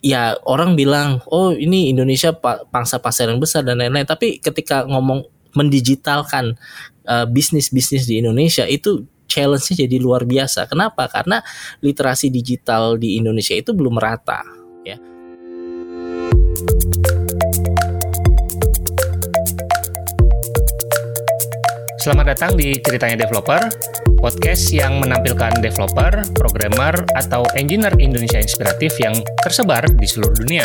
ya 0.00 0.36
orang 0.48 0.76
bilang 0.76 1.20
oh 1.28 1.52
ini 1.52 1.92
Indonesia 1.92 2.32
pangsa 2.72 2.96
pasar 3.00 3.28
yang 3.28 3.40
besar 3.40 3.64
dan 3.64 3.80
lain-lain 3.80 4.08
tapi 4.08 4.40
ketika 4.40 4.88
ngomong 4.88 5.28
mendigitalkan 5.52 6.56
uh, 7.06 7.26
bisnis-bisnis 7.26 8.06
di 8.06 8.22
Indonesia 8.22 8.64
itu 8.64 9.04
challenge-nya 9.30 9.86
jadi 9.86 9.96
luar 10.02 10.26
biasa. 10.26 10.66
Kenapa? 10.66 11.06
Karena 11.06 11.38
literasi 11.78 12.34
digital 12.34 12.98
di 12.98 13.14
Indonesia 13.14 13.54
itu 13.54 13.70
belum 13.70 13.98
merata 13.98 14.42
ya. 14.82 14.98
Selamat 22.00 22.32
datang 22.32 22.56
di 22.56 22.80
Ceritanya 22.80 23.28
Developer, 23.28 23.60
podcast 24.24 24.72
yang 24.72 25.04
menampilkan 25.04 25.60
developer, 25.60 26.24
programmer, 26.32 26.96
atau 27.12 27.44
engineer 27.60 27.92
Indonesia 28.00 28.40
inspiratif 28.40 28.96
yang 29.04 29.12
tersebar 29.44 29.84
di 29.84 30.08
seluruh 30.08 30.32
dunia. 30.32 30.64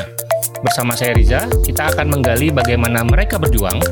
Bersama 0.63 0.95
saya 0.95 1.11
Riza, 1.11 1.43
kita 1.67 1.91
akan 1.91 2.07
menggali 2.07 2.55
bagaimana 2.55 3.03
mereka 3.03 3.35
berjuang 3.35 3.83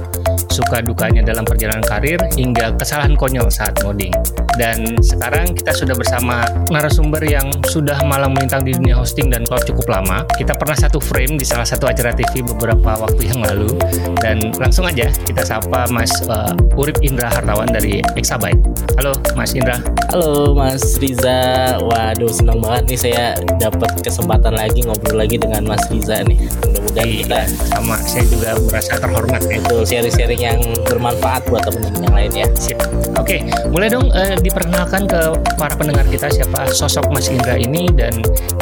suka 0.48 0.80
dukanya 0.80 1.20
dalam 1.20 1.44
perjalanan 1.44 1.84
karir 1.84 2.24
hingga 2.40 2.80
kesalahan 2.80 3.20
konyol 3.20 3.52
saat 3.52 3.76
ngoding. 3.84 4.16
Dan 4.54 5.02
sekarang 5.02 5.58
kita 5.58 5.74
sudah 5.74 5.98
bersama 5.98 6.46
narasumber 6.70 7.26
yang 7.26 7.50
sudah 7.66 7.98
malang 8.06 8.38
melintang 8.38 8.62
di 8.62 8.78
dunia 8.78 8.94
hosting 8.94 9.34
dan 9.34 9.42
cloud 9.50 9.66
cukup 9.66 10.00
lama. 10.00 10.22
Kita 10.38 10.54
pernah 10.54 10.78
satu 10.78 11.02
frame 11.02 11.42
di 11.42 11.46
salah 11.46 11.66
satu 11.66 11.90
acara 11.90 12.14
TV 12.14 12.46
beberapa 12.46 13.02
waktu 13.02 13.34
yang 13.34 13.42
lalu. 13.42 13.74
Dan 14.22 14.54
langsung 14.62 14.86
aja 14.86 15.10
kita 15.26 15.42
sapa 15.42 15.90
Mas 15.90 16.12
uh, 16.30 16.54
Urip 16.78 17.02
Indra 17.02 17.34
Hartawan 17.34 17.70
dari 17.70 18.06
Exabyte. 18.14 18.62
Halo 19.02 19.18
Mas 19.34 19.58
Indra. 19.58 19.82
Halo 20.14 20.54
Mas 20.54 21.02
Riza. 21.02 21.82
Waduh 21.82 22.30
senang 22.30 22.62
banget 22.62 22.84
nih 22.94 23.00
saya 23.00 23.24
dapat 23.58 23.90
kesempatan 24.06 24.54
lagi 24.54 24.86
ngobrol 24.86 25.18
lagi 25.18 25.42
dengan 25.42 25.66
Mas 25.66 25.82
Riza 25.90 26.22
nih. 26.30 26.38
Mudah-mudahan 26.62 27.08
iya, 27.10 27.18
kita 27.26 27.40
sama 27.74 27.98
saya 28.06 28.26
juga 28.30 28.50
merasa 28.70 28.94
terhormat 29.02 29.42
ya. 29.50 29.58
Itu 29.58 29.76
sharing-sharing 29.82 30.42
yang 30.42 30.60
bermanfaat 30.86 31.42
buat 31.50 31.66
teman-teman 31.66 32.02
yang 32.06 32.16
lain 32.16 32.32
ya. 32.46 32.48
Sip. 32.62 32.78
Oke, 33.18 33.42
mulai 33.72 33.90
dong 33.90 34.10
uh, 34.14 34.36
diperkenalkan 34.44 35.08
ke 35.08 35.22
para 35.56 35.74
pendengar 35.80 36.04
kita 36.12 36.28
siapa 36.28 36.68
sosok 36.68 37.08
Mas 37.16 37.32
Indra 37.32 37.56
ini 37.56 37.88
dan 37.96 38.12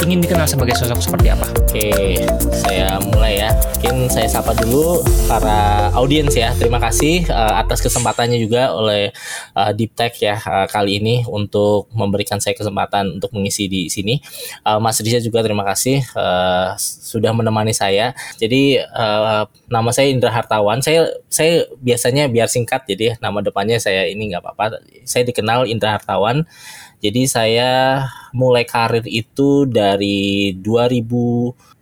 ingin 0.05 0.21
dikenal 0.21 0.45
sebagai 0.45 0.77
sosok 0.77 1.01
seperti 1.01 1.33
apa. 1.33 1.49
Oke, 1.65 2.21
saya 2.53 3.01
mulai 3.01 3.41
ya. 3.41 3.49
Mungkin 3.81 4.13
saya 4.13 4.29
sapa 4.29 4.53
dulu 4.53 5.01
para 5.25 5.89
audiens 5.97 6.37
ya. 6.37 6.53
Terima 6.53 6.77
kasih 6.77 7.25
uh, 7.33 7.57
atas 7.57 7.81
kesempatannya 7.81 8.37
juga 8.37 8.69
oleh 8.77 9.09
uh, 9.57 9.73
Deep 9.73 9.97
Tech 9.97 10.13
ya 10.21 10.37
uh, 10.37 10.69
kali 10.69 11.01
ini 11.01 11.25
untuk 11.25 11.89
memberikan 11.89 12.37
saya 12.37 12.53
kesempatan 12.53 13.17
untuk 13.17 13.33
mengisi 13.33 13.65
di 13.65 13.89
sini. 13.89 14.21
Uh, 14.61 14.77
Mas 14.77 15.01
Riza 15.01 15.17
juga 15.17 15.41
terima 15.41 15.65
kasih 15.65 16.05
uh, 16.13 16.77
sudah 16.77 17.33
menemani 17.33 17.73
saya. 17.73 18.13
Jadi 18.37 18.77
uh, 18.77 19.49
nama 19.65 19.89
saya 19.89 20.13
Indra 20.13 20.29
Hartawan. 20.29 20.85
Saya 20.85 21.09
saya 21.25 21.65
biasanya 21.81 22.29
biar 22.29 22.45
singkat 22.45 22.85
jadi 22.85 23.17
nama 23.17 23.41
depannya 23.41 23.81
saya 23.81 24.05
ini 24.05 24.29
nggak 24.29 24.45
apa-apa. 24.45 24.77
Saya 25.09 25.25
dikenal 25.25 25.70
Indra 25.71 25.95
Hartawan. 25.95 26.43
Jadi 27.01 27.25
saya 27.25 28.03
mulai 28.35 28.67
karir 28.67 29.07
itu 29.09 29.65
dari 29.65 30.53
2008 30.59 31.81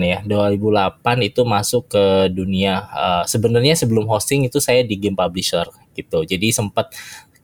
ya 0.00 0.24
2008 0.24 1.28
itu 1.28 1.44
masuk 1.44 1.92
ke 1.92 2.32
dunia 2.32 2.80
uh, 2.88 3.24
sebenarnya 3.28 3.76
sebelum 3.76 4.08
hosting 4.08 4.48
itu 4.48 4.56
saya 4.56 4.80
di 4.80 4.96
game 4.96 5.12
publisher 5.12 5.68
gitu 5.92 6.24
jadi 6.24 6.48
sempat 6.48 6.96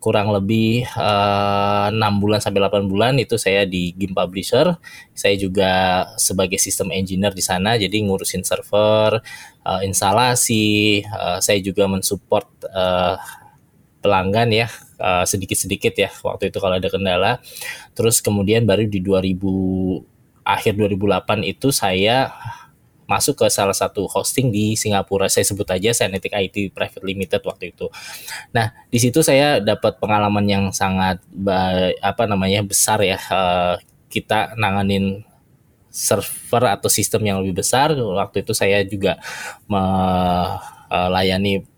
kurang 0.03 0.35
lebih 0.35 0.83
eh, 0.83 1.87
enam 1.95 2.19
6 2.19 2.23
bulan 2.27 2.41
sampai 2.43 2.59
8 2.67 2.91
bulan 2.91 3.15
itu 3.23 3.39
saya 3.39 3.63
di 3.63 3.95
game 3.95 4.11
publisher. 4.11 4.75
Saya 5.15 5.39
juga 5.39 6.03
sebagai 6.19 6.59
sistem 6.59 6.91
engineer 6.91 7.31
di 7.31 7.41
sana 7.47 7.79
jadi 7.79 8.03
ngurusin 8.03 8.43
server, 8.43 9.23
uh, 9.63 9.81
instalasi, 9.87 11.07
uh, 11.07 11.39
saya 11.39 11.63
juga 11.63 11.87
mensupport 11.87 12.51
uh, 12.75 13.15
pelanggan 14.03 14.51
ya 14.51 14.67
uh, 15.02 15.27
sedikit-sedikit 15.27 15.98
ya 15.98 16.11
waktu 16.23 16.55
itu 16.55 16.63
kalau 16.63 16.79
ada 16.79 16.86
kendala. 16.86 17.42
Terus 17.98 18.23
kemudian 18.23 18.63
baru 18.63 18.86
di 18.86 19.02
2000 19.02 19.42
akhir 20.46 20.79
2008 20.79 21.42
itu 21.46 21.70
saya 21.74 22.30
masuk 23.07 23.45
ke 23.45 23.46
salah 23.52 23.77
satu 23.77 24.08
hosting 24.08 24.48
di 24.48 24.79
Singapura. 24.79 25.29
Saya 25.29 25.45
sebut 25.45 25.68
aja 25.68 25.92
Senetic 25.92 26.33
IT 26.33 26.73
Private 26.73 27.05
Limited 27.05 27.42
waktu 27.45 27.74
itu. 27.74 27.92
Nah, 28.55 28.73
di 28.89 28.98
situ 29.02 29.20
saya 29.20 29.61
dapat 29.61 30.01
pengalaman 30.01 30.46
yang 30.48 30.64
sangat 30.73 31.20
apa 32.01 32.24
namanya 32.24 32.64
besar 32.64 33.05
ya. 33.05 33.20
Uh, 33.29 33.77
kita 34.08 34.57
nanganin 34.61 35.24
server 35.92 36.73
atau 36.73 36.89
sistem 36.89 37.29
yang 37.29 37.36
lebih 37.45 37.61
besar. 37.61 37.92
Waktu 37.92 38.48
itu 38.48 38.52
saya 38.57 38.80
juga 38.85 39.20
melayani 39.68 41.68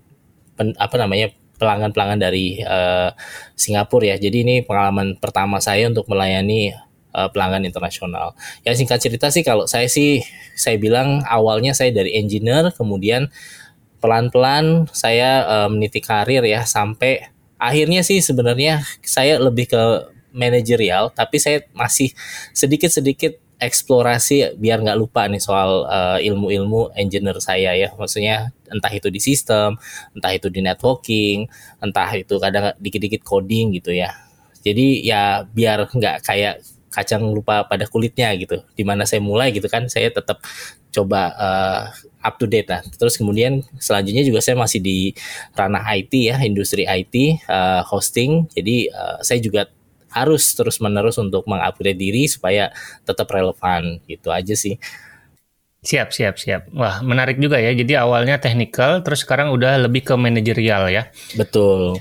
pen, 0.54 0.74
apa 0.78 0.96
namanya 0.98 1.34
pelanggan-pelanggan 1.58 2.20
dari 2.20 2.60
uh, 2.62 3.14
Singapura 3.54 4.14
ya. 4.14 4.16
Jadi 4.18 4.42
ini 4.42 4.56
pengalaman 4.62 5.18
pertama 5.18 5.62
saya 5.62 5.86
untuk 5.86 6.06
melayani 6.10 6.74
uh, 7.14 7.28
pelanggan 7.30 7.62
internasional. 7.62 8.34
Ya 8.66 8.74
singkat 8.74 9.00
cerita 9.00 9.30
sih 9.30 9.46
kalau 9.46 9.70
saya 9.70 9.86
sih 9.86 10.26
saya 10.58 10.76
bilang 10.76 11.22
awalnya 11.30 11.72
saya 11.72 11.94
dari 11.94 12.18
engineer 12.18 12.74
kemudian 12.74 13.30
pelan-pelan 14.02 14.84
saya 14.92 15.46
uh, 15.48 15.68
meniti 15.72 16.04
karir 16.04 16.44
ya 16.44 16.68
sampai 16.68 17.32
akhirnya 17.56 18.04
sih 18.04 18.20
sebenarnya 18.20 18.84
saya 19.00 19.40
lebih 19.40 19.72
ke 19.72 19.82
manajerial 20.34 21.14
tapi 21.14 21.38
saya 21.38 21.62
masih 21.72 22.12
sedikit-sedikit 22.52 23.38
eksplorasi 23.60 24.58
biar 24.58 24.82
nggak 24.82 24.98
lupa 24.98 25.26
nih 25.30 25.42
soal 25.42 25.86
uh, 25.86 26.18
ilmu-ilmu 26.18 26.94
engineer 26.98 27.38
saya 27.38 27.72
ya 27.74 27.88
maksudnya 27.94 28.50
entah 28.68 28.90
itu 28.90 29.08
di 29.08 29.20
sistem 29.22 29.78
entah 30.12 30.32
itu 30.34 30.50
di 30.50 30.60
networking 30.60 31.46
entah 31.78 32.10
itu 32.14 32.34
kadang 32.42 32.74
dikit-dikit 32.82 33.22
coding 33.22 33.74
gitu 33.78 33.94
ya 33.94 34.10
jadi 34.64 34.86
ya 35.04 35.22
biar 35.44 35.86
nggak 35.92 36.24
kayak 36.24 36.64
kacang 36.94 37.26
lupa 37.34 37.66
pada 37.66 37.90
kulitnya 37.90 38.30
gitu. 38.38 38.62
Di 38.78 38.86
mana 38.86 39.02
saya 39.02 39.18
mulai 39.18 39.50
gitu 39.50 39.66
kan, 39.66 39.90
saya 39.90 40.14
tetap 40.14 40.38
coba 40.94 41.34
uh, 41.34 41.82
up 42.22 42.38
to 42.38 42.46
date 42.46 42.70
lah. 42.70 42.86
Terus 42.94 43.18
kemudian 43.18 43.66
selanjutnya 43.82 44.22
juga 44.22 44.38
saya 44.38 44.54
masih 44.54 44.78
di 44.78 45.10
ranah 45.58 45.82
IT 45.98 46.14
ya, 46.14 46.38
industri 46.46 46.86
IT, 46.86 47.42
uh, 47.50 47.82
eh, 47.82 47.82
hosting. 47.90 48.46
Jadi 48.54 48.94
uh, 48.94 49.18
saya 49.26 49.42
juga 49.42 49.66
harus 50.14 50.54
terus 50.54 50.78
menerus 50.78 51.18
untuk 51.18 51.44
mengupgrade 51.50 51.98
diri 51.98 52.30
supaya 52.30 52.70
tetap 53.02 53.26
relevan 53.28 53.98
gitu 54.06 54.30
aja 54.30 54.54
sih. 54.54 54.78
Siap, 55.84 56.16
siap, 56.16 56.40
siap. 56.40 56.72
Wah, 56.72 57.04
menarik 57.04 57.36
juga 57.36 57.60
ya. 57.60 57.74
Jadi 57.76 57.92
awalnya 57.92 58.40
technical, 58.40 59.04
terus 59.04 59.20
sekarang 59.20 59.52
udah 59.52 59.84
lebih 59.84 60.00
ke 60.00 60.16
manajerial 60.16 60.88
ya. 60.88 61.12
Betul. 61.36 62.00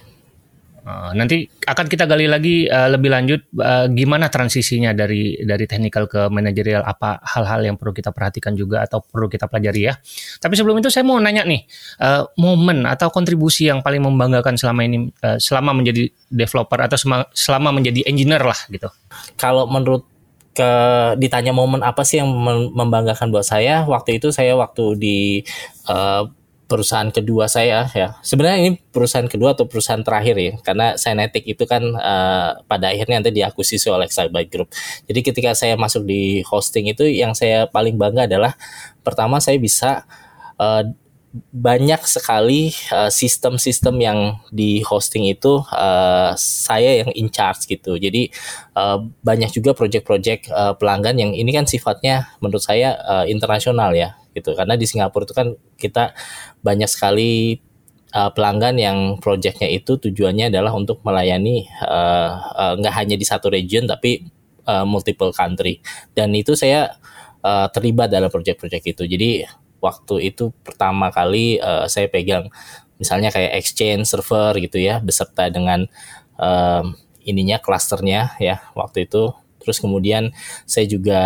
Uh, 0.84 1.16
nanti 1.16 1.48
akan 1.64 1.88
kita 1.88 2.04
gali 2.04 2.28
lagi 2.28 2.68
uh, 2.68 2.92
lebih 2.92 3.08
lanjut 3.08 3.40
uh, 3.56 3.88
gimana 3.88 4.28
transisinya 4.28 4.92
dari 4.92 5.40
dari 5.40 5.64
teknikal 5.64 6.12
ke 6.12 6.28
manajerial 6.28 6.84
apa 6.84 7.24
hal-hal 7.24 7.64
yang 7.64 7.80
perlu 7.80 7.96
kita 7.96 8.12
perhatikan 8.12 8.52
juga 8.52 8.84
atau 8.84 9.00
perlu 9.00 9.32
kita 9.32 9.48
pelajari 9.48 9.88
ya. 9.88 9.96
Tapi 10.44 10.60
sebelum 10.60 10.84
itu 10.84 10.92
saya 10.92 11.08
mau 11.08 11.16
nanya 11.24 11.48
nih 11.48 11.64
uh, 12.04 12.28
momen 12.36 12.84
atau 12.84 13.08
kontribusi 13.16 13.72
yang 13.72 13.80
paling 13.80 14.04
membanggakan 14.04 14.60
selama 14.60 14.84
ini 14.84 15.08
uh, 15.24 15.40
selama 15.40 15.72
menjadi 15.72 16.12
developer 16.28 16.76
atau 16.76 17.00
selama 17.32 17.70
menjadi 17.72 18.04
engineer 18.04 18.44
lah 18.44 18.60
gitu. 18.68 18.92
Kalau 19.40 19.72
menurut 19.72 20.04
ke 20.54 20.72
ditanya 21.18 21.56
momen 21.56 21.82
apa 21.82 22.06
sih 22.06 22.22
yang 22.22 22.30
membanggakan 22.76 23.34
buat 23.34 23.48
saya 23.48 23.88
waktu 23.90 24.22
itu 24.22 24.30
saya 24.30 24.54
waktu 24.54 25.00
di 25.00 25.18
uh, 25.90 26.30
perusahaan 26.74 27.14
kedua 27.14 27.46
saya 27.46 27.86
ya. 27.94 28.18
Sebenarnya 28.26 28.58
ini 28.66 28.70
perusahaan 28.90 29.30
kedua 29.30 29.54
atau 29.54 29.70
perusahaan 29.70 30.02
terakhir 30.02 30.36
ya, 30.42 30.54
karena 30.66 30.98
Synetic 30.98 31.46
itu 31.46 31.70
kan 31.70 31.86
uh, 31.94 32.58
pada 32.66 32.90
akhirnya 32.90 33.22
nanti 33.22 33.30
diakuisisi 33.30 33.94
oleh 33.94 34.10
Cyber 34.10 34.50
Group. 34.50 34.74
Jadi 35.06 35.20
ketika 35.22 35.54
saya 35.54 35.78
masuk 35.78 36.10
di 36.10 36.42
hosting 36.42 36.90
itu 36.90 37.06
yang 37.06 37.38
saya 37.38 37.70
paling 37.70 37.94
bangga 37.94 38.26
adalah 38.26 38.58
pertama 39.06 39.38
saya 39.38 39.62
bisa 39.62 40.10
uh, 40.58 40.82
banyak 41.54 42.02
sekali 42.06 42.74
uh, 42.94 43.10
sistem-sistem 43.10 43.98
yang 43.98 44.20
di 44.54 44.86
hosting 44.86 45.26
itu 45.30 45.66
uh, 45.74 46.34
saya 46.38 47.06
yang 47.06 47.10
in 47.14 47.30
charge 47.30 47.70
gitu. 47.70 47.98
Jadi 47.98 48.30
uh, 48.78 49.02
banyak 49.22 49.50
juga 49.50 49.74
project-project 49.78 50.50
uh, 50.50 50.74
pelanggan 50.78 51.22
yang 51.22 51.32
ini 51.34 51.50
kan 51.54 51.66
sifatnya 51.66 52.34
menurut 52.42 52.62
saya 52.62 52.98
uh, 53.02 53.26
internasional 53.26 53.94
ya 53.98 54.18
gitu. 54.34 54.58
Karena 54.58 54.74
di 54.76 54.86
Singapura 54.90 55.24
itu 55.24 55.36
kan 55.38 55.54
kita 55.78 56.14
banyak 56.66 56.90
sekali 56.90 57.62
uh, 58.14 58.30
pelanggan 58.34 58.76
yang 58.78 58.98
projectnya 59.22 59.70
itu 59.70 59.98
tujuannya 59.98 60.50
adalah 60.50 60.74
untuk 60.74 61.02
melayani 61.06 61.70
uh, 61.86 62.76
uh, 62.76 62.92
hanya 62.94 63.16
di 63.16 63.26
satu 63.26 63.54
region 63.54 63.86
tapi 63.86 64.28
uh, 64.66 64.84
multiple 64.84 65.32
country. 65.32 65.80
Dan 66.12 66.34
itu 66.34 66.58
saya 66.58 66.98
uh, 67.46 67.70
terlibat 67.70 68.10
dalam 68.10 68.28
project-project 68.34 68.86
itu. 68.98 69.04
Jadi 69.06 69.30
waktu 69.80 70.34
itu 70.34 70.52
pertama 70.66 71.14
kali 71.14 71.62
uh, 71.62 71.86
saya 71.88 72.10
pegang 72.10 72.50
misalnya 72.98 73.34
kayak 73.34 73.60
exchange 73.60 74.08
server 74.08 74.56
gitu 74.64 74.80
ya 74.80 75.04
beserta 75.04 75.52
dengan 75.52 75.84
um, 76.40 76.96
ininya 77.20 77.60
klasternya 77.60 78.32
ya 78.40 78.64
waktu 78.80 79.12
itu 79.12 79.36
Terus 79.64 79.80
kemudian 79.80 80.36
saya 80.68 80.84
juga 80.86 81.22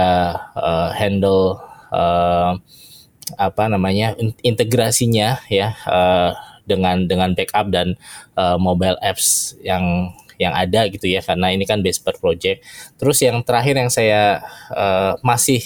uh, 0.53 0.94
handle 0.94 1.57
uh, 1.89 2.53
apa 3.35 3.68
namanya 3.68 4.15
integrasinya 4.39 5.44
ya 5.51 5.75
uh, 5.83 6.31
dengan 6.63 7.07
dengan 7.07 7.35
backup 7.35 7.68
dan 7.71 8.00
uh, 8.39 8.56
mobile 8.56 8.95
apps 9.03 9.56
yang 9.63 10.15
yang 10.38 10.53
ada 10.53 10.85
gitu 10.88 11.09
ya 11.09 11.19
karena 11.25 11.51
ini 11.51 11.65
kan 11.65 11.81
base 11.81 12.00
per 12.00 12.15
project. 12.21 12.63
Terus 12.95 13.18
yang 13.25 13.41
terakhir 13.41 13.75
yang 13.75 13.89
saya 13.89 14.45
uh, 14.71 15.18
masih 15.25 15.65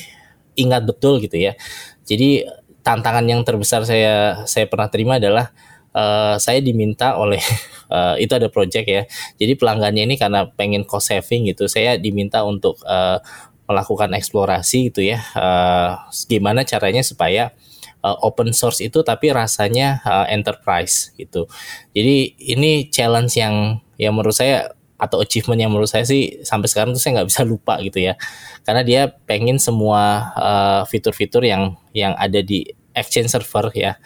ingat 0.55 0.87
betul 0.87 1.19
gitu 1.19 1.37
ya. 1.37 1.53
Jadi 2.07 2.47
tantangan 2.81 3.25
yang 3.27 3.41
terbesar 3.45 3.85
saya 3.85 4.45
saya 4.47 4.65
pernah 4.65 4.87
terima 4.87 5.19
adalah 5.21 5.51
uh, 5.95 6.39
saya 6.39 6.59
diminta 6.63 7.19
oleh 7.19 7.43
uh, 7.91 8.15
itu 8.23 8.31
ada 8.31 8.47
project 8.47 8.87
ya. 8.87 9.03
Jadi 9.37 9.53
pelanggannya 9.59 10.07
ini 10.07 10.15
karena 10.15 10.47
pengen 10.47 10.87
cost 10.87 11.11
saving 11.11 11.51
gitu, 11.51 11.67
saya 11.67 11.99
diminta 11.99 12.43
untuk 12.47 12.79
uh, 12.87 13.19
melakukan 13.71 14.11
eksplorasi 14.11 14.91
gitu 14.91 15.07
ya. 15.07 15.23
Uh, 15.31 15.95
gimana 16.27 16.67
caranya 16.67 17.01
supaya 17.01 17.55
uh, 18.03 18.17
open 18.27 18.51
source 18.51 18.83
itu 18.83 18.99
tapi 19.01 19.31
rasanya 19.31 20.03
uh, 20.03 20.27
enterprise 20.27 21.15
gitu. 21.15 21.47
Jadi 21.95 22.35
ini 22.51 22.91
challenge 22.91 23.39
yang 23.39 23.79
yang 23.95 24.11
menurut 24.11 24.35
saya 24.35 24.75
atau 25.01 25.17
achievement 25.17 25.57
yang 25.57 25.73
menurut 25.73 25.89
saya 25.89 26.05
sih 26.05 26.45
sampai 26.45 26.69
sekarang 26.69 26.93
tuh 26.93 27.01
saya 27.01 27.21
nggak 27.21 27.29
bisa 27.33 27.41
lupa 27.41 27.81
gitu 27.81 27.97
ya 27.97 28.13
karena 28.61 28.85
dia 28.85 29.01
pengen 29.25 29.57
semua 29.57 30.29
fitur-fitur 30.85 31.41
uh, 31.41 31.49
yang 31.49 31.63
yang 31.89 32.13
ada 32.21 32.37
di 32.45 32.69
exchange 32.93 33.33
server 33.33 33.73
ya 33.73 33.97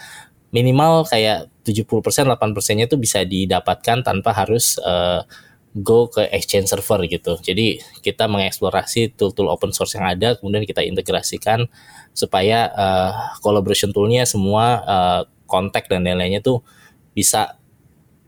minimal 0.55 1.03
kayak 1.03 1.51
70% 1.67 2.31
8%-nya 2.31 2.87
itu 2.87 2.95
bisa 2.95 3.27
didapatkan 3.27 4.07
tanpa 4.07 4.31
harus 4.31 4.79
uh, 4.79 5.27
go 5.75 6.07
ke 6.07 6.31
exchange 6.31 6.71
server 6.71 7.03
gitu. 7.11 7.35
Jadi 7.43 7.83
kita 7.99 8.31
mengeksplorasi 8.31 9.19
tool-tool 9.19 9.51
open 9.51 9.75
source 9.75 9.99
yang 9.99 10.07
ada 10.07 10.39
kemudian 10.39 10.63
kita 10.63 10.79
integrasikan 10.87 11.67
supaya 12.15 12.71
uh, 12.71 13.11
collaboration 13.43 13.91
toolnya 13.91 14.23
semua 14.23 14.79
uh, 14.87 15.21
kontak 15.45 15.91
dan 15.91 16.07
lain-lainnya 16.07 16.39
tuh 16.39 16.63
bisa 17.11 17.59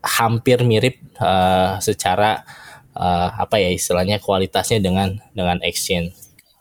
hampir 0.04 0.60
mirip 0.62 1.00
uh, 1.18 1.80
secara 1.80 2.44
uh, 2.92 3.28
apa 3.40 3.56
ya 3.56 3.72
istilahnya 3.72 4.20
kualitasnya 4.20 4.84
dengan 4.84 5.16
dengan 5.32 5.58
exchange. 5.64 6.12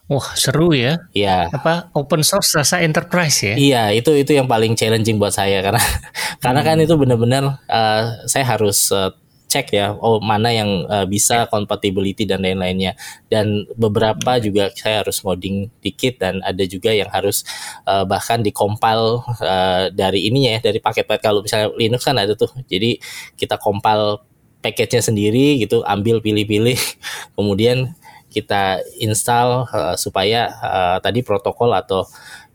Wah 0.07 0.39
seru 0.39 0.71
ya. 0.71 1.03
Iya. 1.11 1.51
Apa 1.51 1.91
open 1.91 2.23
source 2.23 2.55
rasa 2.55 2.79
enterprise 2.79 3.43
ya? 3.43 3.55
Iya 3.59 3.83
itu 3.91 4.15
itu 4.15 4.31
yang 4.31 4.47
paling 4.47 4.71
challenging 4.79 5.19
buat 5.19 5.35
saya 5.35 5.59
karena 5.59 5.83
karena 6.43 6.63
kan 6.63 6.79
itu 6.79 6.95
benar-benar 6.95 7.59
uh, 7.67 8.23
saya 8.23 8.47
harus 8.47 8.87
uh, 8.95 9.11
cek 9.57 9.73
ya 9.73 9.97
oh 9.97 10.21
mana 10.21 10.53
yang 10.53 10.85
uh, 10.85 11.09
bisa 11.09 11.49
compatibility 11.49 12.29
dan 12.29 12.45
lain-lainnya 12.45 12.93
dan 13.25 13.65
beberapa 13.73 14.37
juga 14.37 14.69
saya 14.77 15.01
harus 15.01 15.25
modding 15.25 15.73
dikit 15.81 16.21
dan 16.21 16.45
ada 16.45 16.61
juga 16.69 16.93
yang 16.93 17.09
harus 17.09 17.41
uh, 17.89 18.05
bahkan 18.05 18.45
dikompil 18.45 19.25
uh, 19.41 19.89
dari 19.89 20.29
ininya 20.29 20.61
ya 20.61 20.69
dari 20.69 20.77
paket-paket 20.77 21.25
kalau 21.25 21.41
misalnya 21.41 21.73
Linux 21.73 22.05
kan 22.05 22.21
ada 22.21 22.37
tuh 22.37 22.53
jadi 22.69 23.01
kita 23.33 23.57
compile 23.57 24.21
package-nya 24.61 25.01
sendiri 25.01 25.57
gitu 25.57 25.81
ambil 25.81 26.21
pilih-pilih 26.21 26.77
kemudian 27.37 27.97
kita 28.27 28.83
install 29.01 29.65
uh, 29.71 29.95
supaya 29.97 30.53
uh, 30.61 30.97
tadi 31.01 31.25
protokol 31.25 31.73
atau 31.73 32.05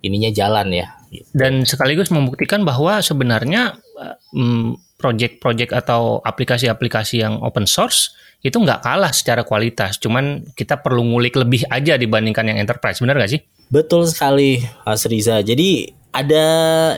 ininya 0.05 0.31
jalan 0.35 0.69
ya. 0.71 0.87
Gitu. 1.09 1.27
Dan 1.33 1.65
sekaligus 1.65 2.11
membuktikan 2.13 2.67
bahwa 2.67 3.01
sebenarnya 3.01 3.79
project-project 4.97 5.73
atau 5.75 6.23
aplikasi-aplikasi 6.23 7.23
yang 7.27 7.43
open 7.43 7.67
source 7.67 8.15
itu 8.43 8.59
nggak 8.59 8.83
kalah 8.83 9.15
secara 9.15 9.47
kualitas, 9.47 10.03
cuman 10.03 10.43
kita 10.59 10.83
perlu 10.83 11.07
ngulik 11.07 11.39
lebih 11.39 11.63
aja 11.71 11.95
dibandingkan 11.95 12.51
yang 12.51 12.59
enterprise, 12.59 12.99
benar 12.99 13.15
nggak 13.15 13.39
sih? 13.39 13.41
Betul 13.71 14.11
sekali, 14.11 14.59
Mas 14.83 15.07
Riza. 15.07 15.39
Jadi 15.47 15.95
ada 16.11 16.47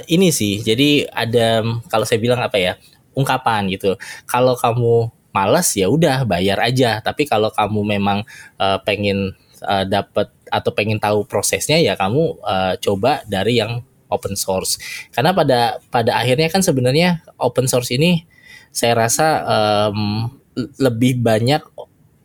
ini 0.09 0.33
sih, 0.33 0.65
jadi 0.65 1.05
ada 1.13 1.61
kalau 1.93 2.09
saya 2.09 2.17
bilang 2.17 2.41
apa 2.41 2.57
ya 2.57 2.73
ungkapan 3.13 3.69
gitu. 3.69 4.01
Kalau 4.25 4.57
kamu 4.57 5.13
malas 5.35 5.75
ya 5.75 5.91
udah 5.91 6.23
bayar 6.23 6.63
aja 6.63 7.03
tapi 7.03 7.27
kalau 7.27 7.51
kamu 7.51 7.99
memang 7.99 8.23
uh, 8.63 8.79
pengen 8.87 9.35
uh, 9.67 9.83
eh, 9.83 9.85
dapat 9.91 10.31
atau 10.47 10.71
pengen 10.71 11.03
tahu 11.03 11.27
prosesnya 11.27 11.83
ya 11.83 11.99
kamu 11.99 12.39
uh, 12.39 12.79
coba 12.79 13.27
dari 13.27 13.59
yang 13.59 13.83
open 14.15 14.39
source. 14.39 14.79
Karena 15.11 15.35
pada 15.35 15.83
pada 15.91 16.15
akhirnya 16.15 16.47
kan 16.47 16.63
sebenarnya 16.63 17.27
open 17.43 17.67
source 17.67 17.91
ini 17.91 18.23
saya 18.71 18.95
rasa 18.95 19.43
um, 19.43 20.31
lebih 20.79 21.19
banyak 21.19 21.63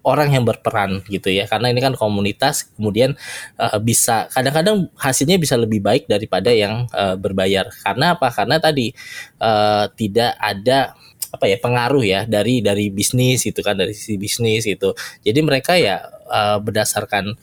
orang 0.06 0.32
yang 0.34 0.44
berperan 0.48 1.04
gitu 1.10 1.30
ya. 1.30 1.46
Karena 1.50 1.70
ini 1.74 1.82
kan 1.82 1.94
komunitas 1.98 2.72
kemudian 2.78 3.18
uh, 3.60 3.78
bisa 3.82 4.30
kadang-kadang 4.32 4.88
hasilnya 4.96 5.42
bisa 5.42 5.58
lebih 5.60 5.84
baik 5.84 6.06
daripada 6.08 6.54
yang 6.54 6.88
uh, 6.94 7.18
berbayar. 7.20 7.68
Karena 7.84 8.16
apa? 8.16 8.30
Karena 8.32 8.58
tadi 8.62 8.94
uh, 9.42 9.90
tidak 9.94 10.34
ada 10.40 10.94
apa 11.30 11.46
ya 11.46 11.62
pengaruh 11.62 12.02
ya 12.02 12.26
dari 12.26 12.66
dari 12.66 12.90
bisnis 12.90 13.46
itu 13.46 13.62
kan 13.62 13.78
dari 13.78 13.94
sisi 13.94 14.18
bisnis 14.18 14.66
itu 14.66 14.98
jadi 15.22 15.40
mereka 15.46 15.78
ya 15.78 16.02
uh, 16.26 16.58
berdasarkan 16.58 17.38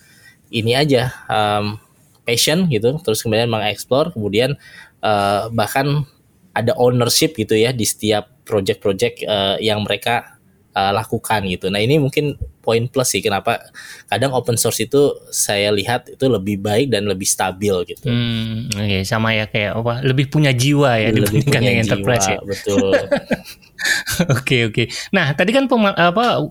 ini 0.50 0.75
aja 0.75 1.14
um, 1.31 1.78
passion 2.26 2.67
gitu 2.67 2.99
terus 3.06 3.23
kemudian 3.23 3.46
mengeksplor 3.46 4.11
kemudian 4.11 4.58
uh, 5.06 5.46
bahkan 5.55 6.02
ada 6.56 6.73
ownership 6.81 7.37
gitu 7.38 7.55
ya 7.55 7.70
di 7.70 7.84
setiap 7.84 8.32
project-project 8.49 9.23
uh, 9.28 9.56
yang 9.61 9.84
mereka 9.84 10.37
uh, 10.76 10.93
lakukan 10.93 11.44
gitu. 11.49 11.73
Nah 11.73 11.81
ini 11.81 11.96
mungkin 11.96 12.37
poin 12.61 12.84
plus 12.88 13.12
sih 13.12 13.20
kenapa 13.25 13.61
kadang 14.12 14.37
open 14.37 14.61
source 14.61 14.84
itu 14.84 15.17
saya 15.32 15.73
lihat 15.73 16.12
itu 16.12 16.25
lebih 16.28 16.61
baik 16.61 16.93
dan 16.93 17.08
lebih 17.08 17.25
stabil 17.25 17.73
gitu. 17.88 18.08
Hmm, 18.08 18.69
okay. 18.72 19.05
sama 19.05 19.32
ya 19.32 19.44
kayak 19.49 19.76
apa? 19.76 20.05
Lebih 20.05 20.29
punya 20.29 20.56
jiwa 20.56 21.00
ya 21.00 21.12
lebih 21.12 21.44
dibandingkan 21.44 21.62
yang 21.64 21.76
enterprise 21.84 22.26
ya. 22.29 22.38
Betul. 22.44 22.93
Oke 24.26 24.26
oke. 24.26 24.43
Okay, 24.43 24.61
okay. 24.67 24.87
Nah 25.14 25.31
tadi 25.37 25.55
kan 25.55 25.69
apa 25.94 26.43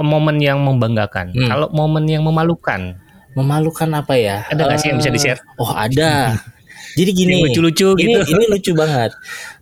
momen 0.00 0.40
yang 0.40 0.62
membanggakan. 0.64 1.34
Hmm. 1.34 1.48
Kalau 1.50 1.68
momen 1.74 2.08
yang 2.08 2.22
memalukan. 2.24 3.03
Memalukan 3.34 3.90
apa 3.94 4.14
ya? 4.14 4.46
Ada 4.48 4.62
nggak 4.66 4.78
uh, 4.78 4.82
sih 4.82 4.88
yang 4.90 4.98
bisa 5.02 5.10
di 5.10 5.20
share? 5.20 5.40
Oh 5.58 5.74
ada. 5.74 6.38
Jadi 6.98 7.10
gini. 7.10 7.42
Lucu-lucu 7.50 7.98
gitu. 7.98 8.18
Ini, 8.22 8.22
ini 8.22 8.44
lucu 8.46 8.70
banget. 8.72 9.14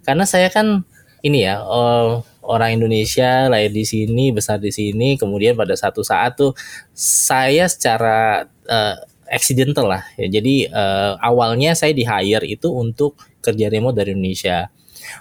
Karena 0.05 0.29
saya 0.29 0.53
kan 0.53 0.85
ini 1.25 1.49
ya. 1.49 1.65
Uh, 1.65 2.21
orang 2.43 2.75
Indonesia 2.77 3.47
lahir 3.47 3.71
di 3.71 3.87
sini 3.87 4.35
besar 4.35 4.59
di 4.59 4.75
sini 4.75 5.15
kemudian 5.15 5.55
pada 5.55 5.79
satu 5.79 6.03
saat 6.03 6.35
tuh 6.35 6.53
saya 6.93 7.71
secara 7.71 8.51
uh, 8.67 8.97
accidental 9.31 9.89
lah 9.89 10.03
ya 10.19 10.29
jadi 10.29 10.69
uh, 10.69 11.13
awalnya 11.23 11.73
saya 11.79 11.95
di 11.95 12.03
hire 12.03 12.45
itu 12.45 12.69
untuk 12.69 13.17
kerja 13.41 13.71
remote 13.71 13.97
dari 13.97 14.13
Indonesia 14.13 14.69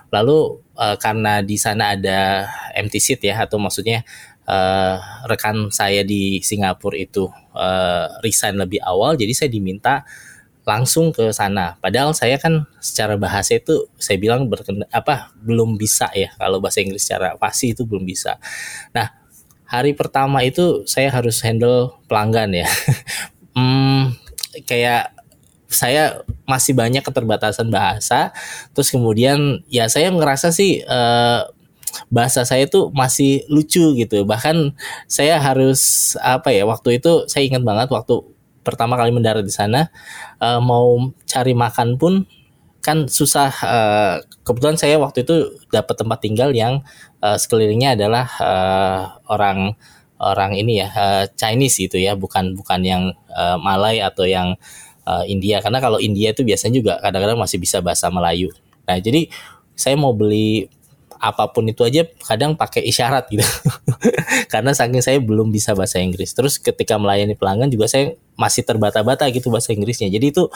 lalu 0.10 0.60
uh, 0.76 0.98
karena 0.98 1.46
di 1.46 1.56
sana 1.56 1.96
ada 1.96 2.50
empty 2.74 3.00
seat 3.00 3.22
ya 3.22 3.46
atau 3.46 3.62
maksudnya 3.62 4.04
uh, 4.48 4.96
rekan 5.30 5.70
saya 5.70 6.06
di 6.06 6.40
Singapura 6.42 6.98
itu 6.98 7.28
uh, 7.54 8.08
resign 8.24 8.58
lebih 8.58 8.82
awal 8.82 9.18
jadi 9.18 9.34
saya 9.34 9.50
diminta 9.52 10.06
langsung 10.62 11.10
ke 11.10 11.34
sana. 11.34 11.78
Padahal 11.82 12.14
saya 12.14 12.38
kan 12.38 12.70
secara 12.78 13.18
bahasa 13.18 13.58
itu 13.58 13.90
saya 13.98 14.18
bilang 14.22 14.46
berkena, 14.46 14.86
apa 14.94 15.34
belum 15.42 15.78
bisa 15.78 16.10
ya 16.14 16.34
kalau 16.38 16.62
bahasa 16.62 16.86
Inggris 16.86 17.02
secara 17.02 17.34
pasti 17.38 17.74
itu 17.74 17.82
belum 17.86 18.06
bisa. 18.06 18.38
Nah 18.94 19.10
hari 19.66 19.98
pertama 19.98 20.46
itu 20.46 20.86
saya 20.86 21.10
harus 21.10 21.42
handle 21.42 21.98
pelanggan 22.06 22.54
ya. 22.54 22.70
hmm, 23.58 24.14
kayak 24.70 25.18
saya 25.72 26.22
masih 26.46 26.76
banyak 26.76 27.02
keterbatasan 27.02 27.72
bahasa. 27.72 28.36
Terus 28.76 28.92
kemudian 28.92 29.66
ya 29.72 29.88
saya 29.90 30.12
ngerasa 30.14 30.54
sih 30.54 30.84
uh, 30.86 31.48
bahasa 32.12 32.44
saya 32.44 32.68
tuh 32.68 32.92
masih 32.92 33.48
lucu 33.48 33.96
gitu. 33.96 34.28
Bahkan 34.28 34.76
saya 35.08 35.40
harus 35.40 36.14
apa 36.20 36.52
ya 36.52 36.68
waktu 36.68 37.00
itu 37.00 37.26
saya 37.32 37.48
ingat 37.48 37.64
banget 37.64 37.88
waktu 37.90 38.22
pertama 38.62 38.94
kali 39.00 39.10
mendarat 39.10 39.42
di 39.42 39.54
sana 39.54 39.90
uh, 40.38 40.62
mau 40.62 41.10
cari 41.26 41.58
makan 41.58 41.98
pun 41.98 42.30
kan 42.82 43.06
susah 43.06 43.50
uh, 43.62 44.16
kebetulan 44.42 44.78
saya 44.78 44.98
waktu 44.98 45.22
itu 45.22 45.54
dapat 45.70 46.02
tempat 46.02 46.18
tinggal 46.22 46.50
yang 46.50 46.82
uh, 47.22 47.38
sekelilingnya 47.38 47.94
adalah 47.94 48.26
uh, 48.42 49.02
orang 49.30 49.78
orang 50.18 50.58
ini 50.58 50.82
ya 50.82 50.90
uh, 50.90 51.24
Chinese 51.34 51.78
gitu 51.78 51.98
ya 52.02 52.18
bukan 52.18 52.58
bukan 52.58 52.82
yang 52.82 53.04
uh, 53.34 53.58
Malay 53.62 54.02
atau 54.02 54.26
yang 54.26 54.58
uh, 55.06 55.26
India 55.30 55.62
karena 55.62 55.78
kalau 55.78 56.02
India 56.02 56.34
itu 56.34 56.42
biasanya 56.42 56.74
juga 56.78 56.94
kadang-kadang 57.02 57.38
masih 57.38 57.58
bisa 57.62 57.82
bahasa 57.86 58.10
Melayu 58.10 58.50
nah 58.86 58.98
jadi 58.98 59.30
saya 59.78 59.98
mau 59.98 60.14
beli 60.14 60.70
apa 61.22 61.54
pun 61.54 61.70
itu 61.70 61.86
aja 61.86 62.10
kadang 62.26 62.58
pakai 62.58 62.82
isyarat 62.82 63.30
gitu. 63.30 63.46
Karena 64.52 64.74
saking 64.74 65.06
saya 65.06 65.22
belum 65.22 65.54
bisa 65.54 65.78
bahasa 65.78 66.02
Inggris. 66.02 66.34
Terus 66.34 66.58
ketika 66.58 66.98
melayani 66.98 67.38
pelanggan 67.38 67.70
juga 67.70 67.86
saya 67.86 68.18
masih 68.34 68.66
terbata-bata 68.66 69.30
gitu 69.30 69.54
bahasa 69.54 69.70
Inggrisnya. 69.70 70.10
Jadi 70.10 70.34
itu 70.34 70.50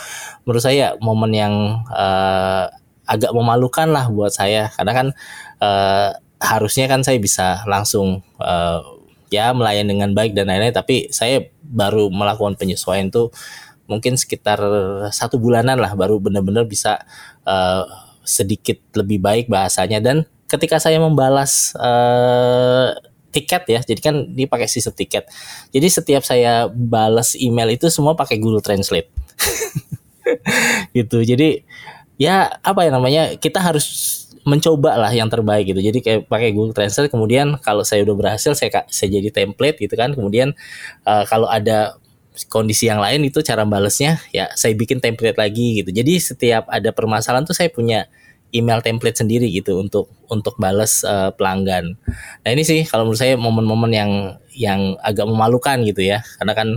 menurut 0.43 0.65
saya 0.65 0.97
momen 0.97 1.31
yang 1.37 1.53
uh, 1.93 2.65
agak 3.05 3.29
memalukan 3.29 3.85
lah 3.93 4.09
buat 4.09 4.33
saya. 4.33 4.73
Karena 4.73 4.91
kan 4.97 5.07
uh, 5.61 6.09
harusnya 6.41 6.89
kan 6.89 7.05
saya 7.05 7.21
bisa 7.21 7.61
langsung 7.69 8.25
uh, 8.41 8.81
ya 9.29 9.53
melayani 9.53 9.93
dengan 9.93 10.17
baik 10.17 10.33
dan 10.33 10.49
lain-lain. 10.49 10.73
Tapi 10.73 11.13
saya 11.13 11.45
baru 11.61 12.09
melakukan 12.09 12.57
penyesuaian 12.57 13.13
tuh 13.13 13.29
mungkin 13.85 14.17
sekitar 14.17 14.57
satu 15.13 15.37
bulanan 15.37 15.77
lah 15.77 15.93
baru 15.93 16.17
benar-benar 16.17 16.65
bisa 16.65 17.05
uh, 17.45 17.85
sedikit 18.25 18.81
lebih 18.97 19.21
baik 19.21 19.45
bahasanya. 19.45 20.01
Dan 20.01 20.25
ketika 20.45 20.77
saya 20.77 21.01
membalas 21.01 21.73
uh, 21.77 22.93
tiket 23.35 23.63
ya 23.67 23.79
jadi 23.83 23.99
kan 23.99 24.15
dia 24.31 24.47
pakai 24.47 24.71
sistem 24.71 24.95
tiket. 24.95 25.27
Jadi 25.75 25.87
setiap 25.91 26.23
saya 26.23 26.71
balas 26.71 27.35
email 27.35 27.75
itu 27.75 27.91
semua 27.91 28.15
pakai 28.15 28.39
Google 28.39 28.63
Translate. 28.63 29.11
Gitu. 30.97 31.21
Jadi 31.21 31.61
ya 32.15 32.47
apa 32.63 32.87
ya 32.87 32.95
namanya 32.95 33.35
kita 33.35 33.59
harus 33.59 33.85
mencoba 34.45 34.95
lah 34.95 35.11
yang 35.11 35.27
terbaik 35.27 35.73
gitu. 35.73 35.81
Jadi 35.81 35.99
kayak 36.05 36.19
pakai 36.29 36.53
Google 36.53 36.77
Translate 36.77 37.09
kemudian 37.09 37.57
kalau 37.59 37.81
saya 37.81 38.05
udah 38.05 38.15
berhasil 38.15 38.53
saya 38.53 38.85
saya 38.87 39.09
jadi 39.09 39.33
template 39.33 39.81
gitu 39.81 39.93
kan. 39.97 40.13
Kemudian 40.13 40.53
uh, 41.03 41.25
kalau 41.25 41.49
ada 41.49 41.97
kondisi 42.47 42.85
yang 42.85 42.99
lain 42.99 43.23
itu 43.25 43.39
cara 43.39 43.63
balesnya 43.63 44.19
ya 44.35 44.51
saya 44.53 44.77
bikin 44.77 45.01
template 45.01 45.35
lagi 45.35 45.81
gitu. 45.81 45.89
Jadi 45.89 46.13
setiap 46.21 46.69
ada 46.69 46.93
permasalahan 46.93 47.43
tuh 47.43 47.57
saya 47.57 47.73
punya 47.73 48.05
email 48.55 48.79
template 48.79 49.19
sendiri 49.19 49.51
gitu 49.51 49.83
untuk 49.83 50.07
untuk 50.31 50.55
balas 50.55 51.03
uh, 51.03 51.35
pelanggan. 51.35 51.99
Nah 52.41 52.49
ini 52.49 52.63
sih 52.63 52.87
kalau 52.87 53.03
menurut 53.03 53.19
saya 53.19 53.35
momen-momen 53.35 53.91
yang 53.91 54.11
yang 54.55 54.95
agak 55.03 55.27
memalukan 55.27 55.83
gitu 55.83 55.99
ya, 55.99 56.23
karena 56.39 56.55
kan 56.55 56.67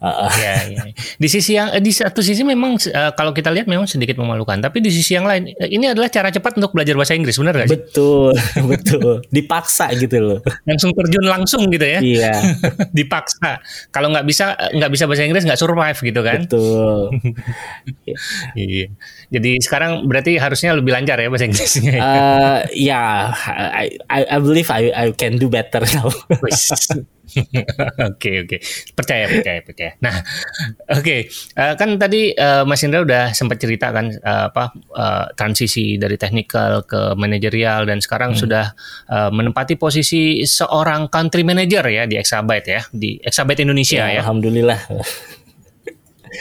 Uh, 0.00 0.32
ya, 0.40 0.54
ya. 0.64 0.82
Di 0.96 1.28
sisi 1.28 1.60
yang 1.60 1.76
di 1.76 1.92
satu 1.92 2.24
sisi 2.24 2.40
memang 2.40 2.80
uh, 2.80 3.12
kalau 3.12 3.36
kita 3.36 3.52
lihat 3.52 3.68
memang 3.68 3.84
sedikit 3.84 4.16
memalukan, 4.16 4.56
tapi 4.56 4.80
di 4.80 4.88
sisi 4.88 5.12
yang 5.12 5.28
lain 5.28 5.52
ini 5.60 5.92
adalah 5.92 6.08
cara 6.08 6.32
cepat 6.32 6.56
untuk 6.56 6.72
belajar 6.72 6.96
bahasa 6.96 7.12
Inggris, 7.12 7.36
benar 7.36 7.52
gak 7.52 7.68
sih? 7.68 7.76
Betul, 7.76 8.32
betul. 8.72 9.20
Dipaksa 9.28 9.92
gitu 9.92 10.16
loh. 10.16 10.38
Langsung 10.64 10.96
terjun 10.96 11.28
langsung 11.28 11.68
gitu 11.68 11.84
ya? 11.84 12.00
Iya. 12.00 12.32
Dipaksa. 12.96 13.60
Kalau 13.92 14.08
nggak 14.08 14.24
bisa 14.24 14.56
nggak 14.72 14.88
bisa 14.88 15.04
bahasa 15.04 15.22
Inggris 15.28 15.44
nggak 15.44 15.60
survive 15.60 15.98
gitu 16.00 16.20
kan? 16.24 16.48
Betul. 16.48 17.00
iya. 18.56 18.88
Jadi 19.28 19.60
sekarang 19.60 20.08
berarti 20.08 20.40
harusnya 20.40 20.72
lebih 20.72 20.96
lancar 20.96 21.20
ya 21.20 21.28
bahasa 21.28 21.44
Inggrisnya. 21.44 21.92
Ya, 21.92 22.00
uh, 22.00 22.58
yeah, 22.72 23.36
I, 23.76 24.00
I 24.08 24.20
I 24.32 24.38
believe 24.40 24.72
I 24.72 24.88
I 24.96 25.06
can 25.12 25.36
do 25.36 25.52
better 25.52 25.84
now. 25.92 26.08
Oke 28.10 28.42
oke 28.44 28.56
percaya 28.96 29.24
percaya 29.28 29.60
percaya. 29.62 29.92
Nah 30.02 30.14
oke 30.88 31.02
okay. 31.02 31.20
uh, 31.56 31.72
eh, 31.72 31.74
kan 31.76 31.96
tadi 32.00 32.32
uh, 32.34 32.62
Mas 32.64 32.82
Indra 32.82 33.04
udah 33.04 33.24
sempat 33.36 33.60
cerita 33.60 33.92
kan 33.92 34.10
uh, 34.10 34.50
apa 34.50 34.72
uh, 34.94 35.26
transisi 35.36 35.96
dari 36.00 36.16
teknikal 36.16 36.84
ke 36.84 37.14
manajerial 37.14 37.86
dan 37.86 38.00
sekarang 38.02 38.34
hmm. 38.34 38.40
sudah 38.40 38.72
uh, 39.10 39.30
menempati 39.30 39.76
posisi 39.76 40.42
seorang 40.46 41.08
country 41.12 41.42
manager 41.46 41.84
ya 41.88 42.04
di 42.08 42.16
Exabyte 42.16 42.68
ya 42.68 42.80
di 42.90 43.18
Exabyte 43.20 43.62
Indonesia 43.64 44.06
ya. 44.06 44.18
ya. 44.18 44.20
Alhamdulillah. 44.24 44.80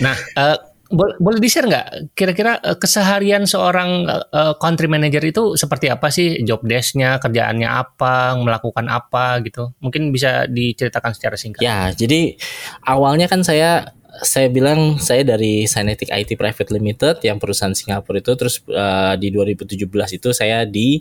Nah 0.05 0.15
uh, 0.37 0.57
boleh 0.89 1.37
di 1.37 1.49
share 1.49 1.69
nggak? 1.69 2.17
Kira-kira 2.17 2.57
keseharian 2.81 3.45
seorang 3.45 4.09
uh, 4.09 4.57
country 4.57 4.89
manager 4.89 5.21
itu 5.21 5.53
seperti 5.53 5.85
apa 5.85 6.09
sih? 6.09 6.41
Job 6.41 6.65
desknya 6.65 7.21
kerjaannya 7.21 7.69
apa 7.69 8.33
melakukan 8.41 8.89
apa 8.89 9.37
gitu? 9.45 9.69
Mungkin 9.85 10.09
bisa 10.09 10.49
diceritakan 10.49 11.13
secara 11.13 11.37
singkat. 11.37 11.61
Ya 11.61 11.93
jadi 11.93 12.33
awalnya 12.81 13.29
kan 13.29 13.45
saya 13.45 13.93
saya 14.25 14.49
bilang 14.49 14.97
saya 14.97 15.21
dari 15.21 15.69
Synetic 15.69 16.09
IT 16.09 16.33
Private 16.33 16.73
Limited 16.73 17.21
yang 17.21 17.37
perusahaan 17.37 17.77
Singapura 17.77 18.17
itu. 18.17 18.33
Terus 18.33 18.57
uh, 18.73 19.13
di 19.13 19.29
2017 19.29 19.85
itu 20.17 20.29
saya 20.33 20.65
di 20.65 20.97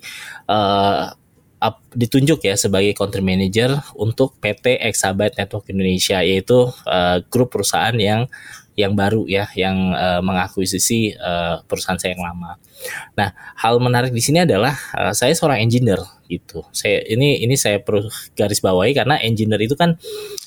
uh, 0.52 1.08
up, 1.64 1.80
ditunjuk 1.96 2.44
ya 2.44 2.54
sebagai 2.54 2.94
country 2.94 3.24
manager 3.24 3.74
untuk 3.98 4.38
PT 4.38 4.78
Exabyte 4.84 5.40
Network 5.40 5.66
Indonesia 5.72 6.20
yaitu 6.22 6.70
uh, 6.86 7.18
grup 7.32 7.56
perusahaan 7.56 7.96
yang 7.96 8.28
yang 8.78 8.94
baru 8.94 9.26
ya 9.26 9.50
yang 9.58 9.90
uh, 9.90 10.22
mengakuisisi 10.22 11.18
uh, 11.18 11.66
perusahaan 11.66 11.98
saya 11.98 12.14
yang 12.14 12.22
lama. 12.22 12.54
Nah, 13.18 13.34
hal 13.58 13.82
menarik 13.82 14.14
di 14.14 14.22
sini 14.22 14.46
adalah 14.46 14.78
uh, 14.94 15.10
saya 15.10 15.34
seorang 15.34 15.58
engineer 15.66 15.98
gitu. 16.30 16.62
Saya 16.70 17.02
ini 17.10 17.42
ini 17.42 17.58
saya 17.58 17.82
perlu 17.82 18.06
garis 18.38 18.62
bawahi 18.62 18.94
karena 18.94 19.18
engineer 19.18 19.58
itu 19.66 19.74
kan 19.74 19.98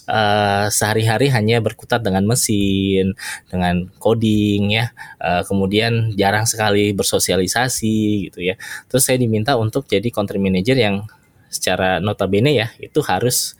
uh, 0.07 0.71
sehari-hari 0.71 1.27
hanya 1.27 1.59
berkutat 1.59 2.07
dengan 2.07 2.23
mesin, 2.23 3.19
dengan 3.51 3.91
coding 3.99 4.79
ya. 4.79 4.95
Uh, 5.19 5.43
kemudian 5.43 6.15
jarang 6.15 6.47
sekali 6.47 6.95
bersosialisasi 6.95 8.31
gitu 8.31 8.39
ya. 8.39 8.55
Terus 8.87 9.11
saya 9.11 9.19
diminta 9.19 9.59
untuk 9.59 9.91
jadi 9.91 10.07
country 10.07 10.39
manager 10.39 10.79
yang 10.79 11.03
secara 11.51 11.99
notabene 11.99 12.55
ya 12.55 12.71
itu 12.79 13.03
harus 13.03 13.59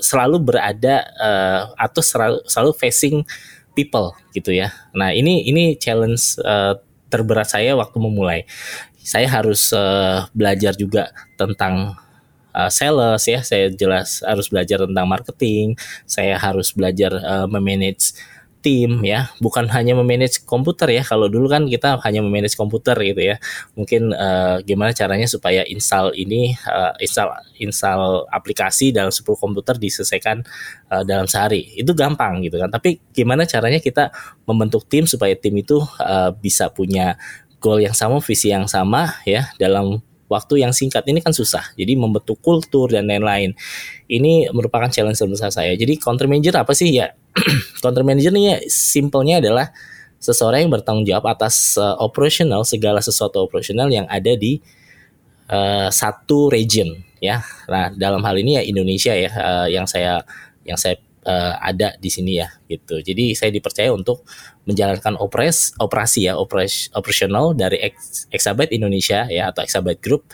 selalu 0.00 0.40
berada 0.40 1.04
uh, 1.18 1.62
atau 1.76 2.00
selalu, 2.00 2.38
selalu 2.48 2.72
facing 2.72 3.16
people 3.72 4.12
gitu 4.36 4.52
ya. 4.52 4.72
Nah 4.92 5.12
ini 5.12 5.44
ini 5.48 5.76
challenge 5.76 6.38
uh, 6.44 6.76
terberat 7.12 7.52
saya 7.52 7.76
waktu 7.76 7.98
memulai. 8.00 8.48
Saya 9.02 9.26
harus 9.26 9.74
uh, 9.74 10.30
belajar 10.32 10.72
juga 10.78 11.10
tentang 11.34 11.98
uh, 12.54 12.70
sales 12.70 13.24
ya. 13.26 13.42
Saya 13.42 13.68
jelas 13.72 14.22
harus 14.22 14.46
belajar 14.48 14.86
tentang 14.86 15.06
marketing. 15.08 15.74
Saya 16.08 16.38
harus 16.38 16.70
belajar 16.72 17.12
uh, 17.20 17.46
memanage 17.50 18.16
tim 18.62 19.02
ya. 19.02 19.28
Bukan 19.42 19.66
hanya 19.74 19.98
memanage 19.98 20.46
komputer 20.46 20.88
ya. 20.94 21.02
Kalau 21.02 21.26
dulu 21.26 21.50
kan 21.50 21.66
kita 21.66 21.98
hanya 22.06 22.22
memanage 22.22 22.54
komputer 22.54 22.94
gitu 23.02 23.34
ya. 23.34 23.36
Mungkin 23.74 24.14
uh, 24.14 24.62
gimana 24.62 24.94
caranya 24.94 25.26
supaya 25.26 25.66
install 25.66 26.14
ini 26.14 26.54
uh, 26.70 26.94
install 27.02 27.34
install 27.58 28.30
aplikasi 28.30 28.94
dalam 28.94 29.10
10 29.10 29.26
komputer 29.36 29.76
diselesaikan 29.76 30.46
uh, 30.88 31.02
dalam 31.02 31.26
sehari. 31.26 31.74
Itu 31.74 31.92
gampang 31.92 32.40
gitu 32.46 32.62
kan. 32.62 32.70
Tapi 32.70 33.02
gimana 33.10 33.44
caranya 33.44 33.82
kita 33.82 34.14
membentuk 34.46 34.86
tim 34.86 35.04
supaya 35.04 35.34
tim 35.34 35.58
itu 35.58 35.82
uh, 35.98 36.30
bisa 36.32 36.70
punya 36.70 37.18
goal 37.58 37.82
yang 37.82 37.94
sama 37.94 38.18
visi 38.18 38.50
yang 38.50 38.66
sama 38.70 39.22
ya 39.26 39.50
dalam 39.58 40.02
waktu 40.32 40.64
yang 40.64 40.72
singkat 40.72 41.04
ini 41.04 41.20
kan 41.20 41.36
susah. 41.36 41.76
Jadi 41.76 41.92
membentuk 41.92 42.40
kultur 42.40 42.88
dan 42.88 43.04
lain-lain. 43.04 43.52
Ini 44.08 44.48
merupakan 44.56 44.88
challenge 44.88 45.20
terbesar 45.20 45.52
saya. 45.52 45.76
Jadi 45.76 46.00
counter 46.00 46.24
manager 46.24 46.64
apa 46.64 46.72
sih 46.72 46.88
ya? 46.88 47.12
counter 47.84 48.00
manager 48.00 48.32
ini 48.32 48.56
ya, 48.56 48.58
simpelnya 48.72 49.44
adalah 49.44 49.68
seseorang 50.22 50.64
yang 50.64 50.72
bertanggung 50.72 51.04
jawab 51.04 51.28
atas 51.28 51.76
uh, 51.76 51.98
operasional 52.00 52.64
segala 52.64 53.04
sesuatu 53.04 53.42
operasional 53.44 53.92
yang 53.92 54.08
ada 54.08 54.32
di 54.38 54.62
uh, 55.52 55.92
satu 55.92 56.48
region 56.48 56.96
ya. 57.20 57.44
Nah, 57.68 57.92
dalam 57.92 58.22
hal 58.24 58.38
ini 58.40 58.56
ya 58.56 58.62
Indonesia 58.64 59.12
ya 59.12 59.30
uh, 59.34 59.68
yang 59.68 59.84
saya 59.84 60.24
yang 60.62 60.78
saya 60.78 60.96
uh, 61.26 61.54
ada 61.58 61.94
di 61.98 62.10
sini 62.10 62.38
ya 62.38 62.48
gitu. 62.66 63.02
Jadi 63.02 63.34
saya 63.34 63.50
dipercaya 63.54 63.90
untuk 63.94 64.26
menjalankan 64.66 65.18
opres 65.18 65.74
operasi 65.78 66.30
ya 66.30 66.38
operas, 66.38 66.90
operasional 66.94 67.54
dari 67.54 67.82
Exabyte 68.30 68.74
Indonesia 68.74 69.26
ya 69.26 69.50
atau 69.50 69.62
Exabyte 69.66 70.02
Group 70.02 70.30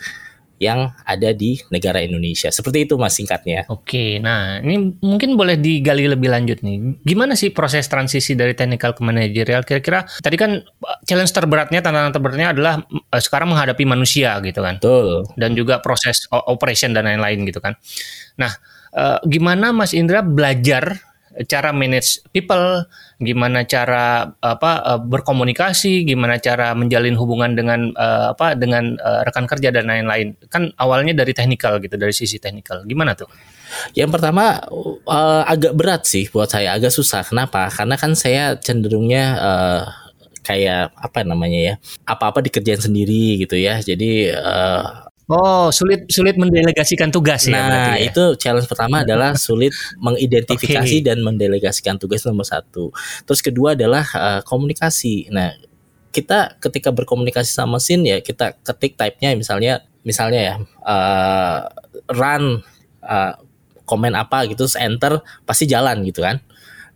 yang 0.59 0.91
ada 1.07 1.31
di 1.31 1.55
negara 1.71 2.03
Indonesia. 2.03 2.51
Seperti 2.51 2.83
itu 2.83 2.99
mas 2.99 3.15
singkatnya. 3.15 3.63
Oke, 3.71 4.19
nah 4.19 4.59
ini 4.59 4.91
mungkin 4.99 5.39
boleh 5.39 5.55
digali 5.55 6.03
lebih 6.03 6.27
lanjut 6.27 6.59
nih. 6.59 6.99
Gimana 7.07 7.39
sih 7.39 7.55
proses 7.55 7.87
transisi 7.87 8.35
dari 8.35 8.51
technical 8.51 8.91
ke 8.91 8.99
manajerial? 8.99 9.63
Kira-kira 9.63 10.03
tadi 10.19 10.35
kan 10.35 10.59
challenge 11.07 11.31
terberatnya, 11.31 11.79
tantangan 11.79 12.11
terberatnya 12.11 12.51
adalah 12.51 12.83
uh, 12.91 13.21
sekarang 13.23 13.55
menghadapi 13.55 13.87
manusia 13.87 14.35
gitu 14.43 14.59
kan. 14.59 14.77
Betul. 14.83 15.31
Dan 15.39 15.55
juga 15.55 15.79
proses 15.79 16.27
operation 16.27 16.91
dan 16.91 17.07
lain-lain 17.07 17.47
gitu 17.47 17.63
kan. 17.63 17.79
Nah, 18.35 18.51
uh, 18.93 19.19
gimana 19.27 19.71
Mas 19.75 19.91
Indra 19.95 20.21
belajar 20.21 21.01
cara 21.47 21.71
manage 21.71 22.25
people, 22.33 22.83
gimana 23.21 23.63
cara 23.63 24.33
apa 24.41 24.71
uh, 24.83 24.99
berkomunikasi, 24.99 26.03
gimana 26.03 26.41
cara 26.41 26.73
menjalin 26.73 27.15
hubungan 27.15 27.53
dengan 27.53 27.93
uh, 27.95 28.33
apa 28.33 28.57
dengan 28.57 28.97
rekan 28.99 29.45
kerja 29.45 29.69
dan 29.71 29.87
lain-lain. 29.87 30.35
Kan 30.49 30.73
awalnya 30.75 31.15
dari 31.15 31.31
teknikal 31.31 31.79
gitu, 31.79 31.95
dari 31.95 32.11
sisi 32.11 32.41
teknikal. 32.41 32.83
Gimana 32.83 33.13
tuh? 33.13 33.29
Yang 33.93 34.19
pertama 34.19 34.57
uh, 35.05 35.43
agak 35.45 35.77
berat 35.77 36.03
sih 36.09 36.27
buat 36.27 36.49
saya, 36.49 36.75
agak 36.75 36.91
susah. 36.91 37.21
Kenapa? 37.23 37.69
Karena 37.69 37.95
kan 37.95 38.17
saya 38.17 38.57
cenderungnya 38.57 39.25
uh, 39.37 39.83
kayak 40.49 40.97
apa 40.97 41.21
namanya 41.21 41.59
ya 41.61 41.73
apa-apa 42.09 42.41
dikerjain 42.41 42.81
sendiri 42.81 43.37
gitu 43.37 43.53
ya 43.53 43.77
jadi 43.85 44.33
uh, 44.33 45.05
Oh, 45.29 45.69
sulit 45.69 46.09
sulit 46.09 46.41
mendelegasikan 46.41 47.13
tugas 47.13 47.45
ya. 47.45 47.61
Nah, 47.69 47.93
ya? 47.93 48.09
itu 48.09 48.33
challenge 48.41 48.65
pertama 48.65 49.05
adalah 49.05 49.37
sulit 49.37 49.69
mengidentifikasi 50.01 50.97
okay. 50.97 51.05
dan 51.05 51.21
mendelegasikan 51.21 52.01
tugas 52.01 52.25
nomor 52.25 52.49
satu. 52.49 52.89
Terus 53.29 53.45
kedua 53.45 53.77
adalah 53.77 54.09
uh, 54.17 54.41
komunikasi. 54.41 55.29
Nah, 55.29 55.53
kita 56.09 56.57
ketika 56.57 56.89
berkomunikasi 56.89 57.53
sama 57.53 57.77
mesin 57.77 58.01
ya 58.01 58.17
kita 58.25 58.57
ketik 58.65 58.97
type-nya 58.97 59.37
misalnya 59.37 59.85
misalnya 60.01 60.41
ya 60.41 60.55
uh, 60.81 61.69
run 62.09 62.65
uh, 63.05 63.33
komen 63.85 64.17
apa 64.17 64.49
gitu, 64.49 64.65
enter 64.81 65.21
pasti 65.45 65.69
jalan 65.69 66.01
gitu 66.09 66.25
kan. 66.25 66.41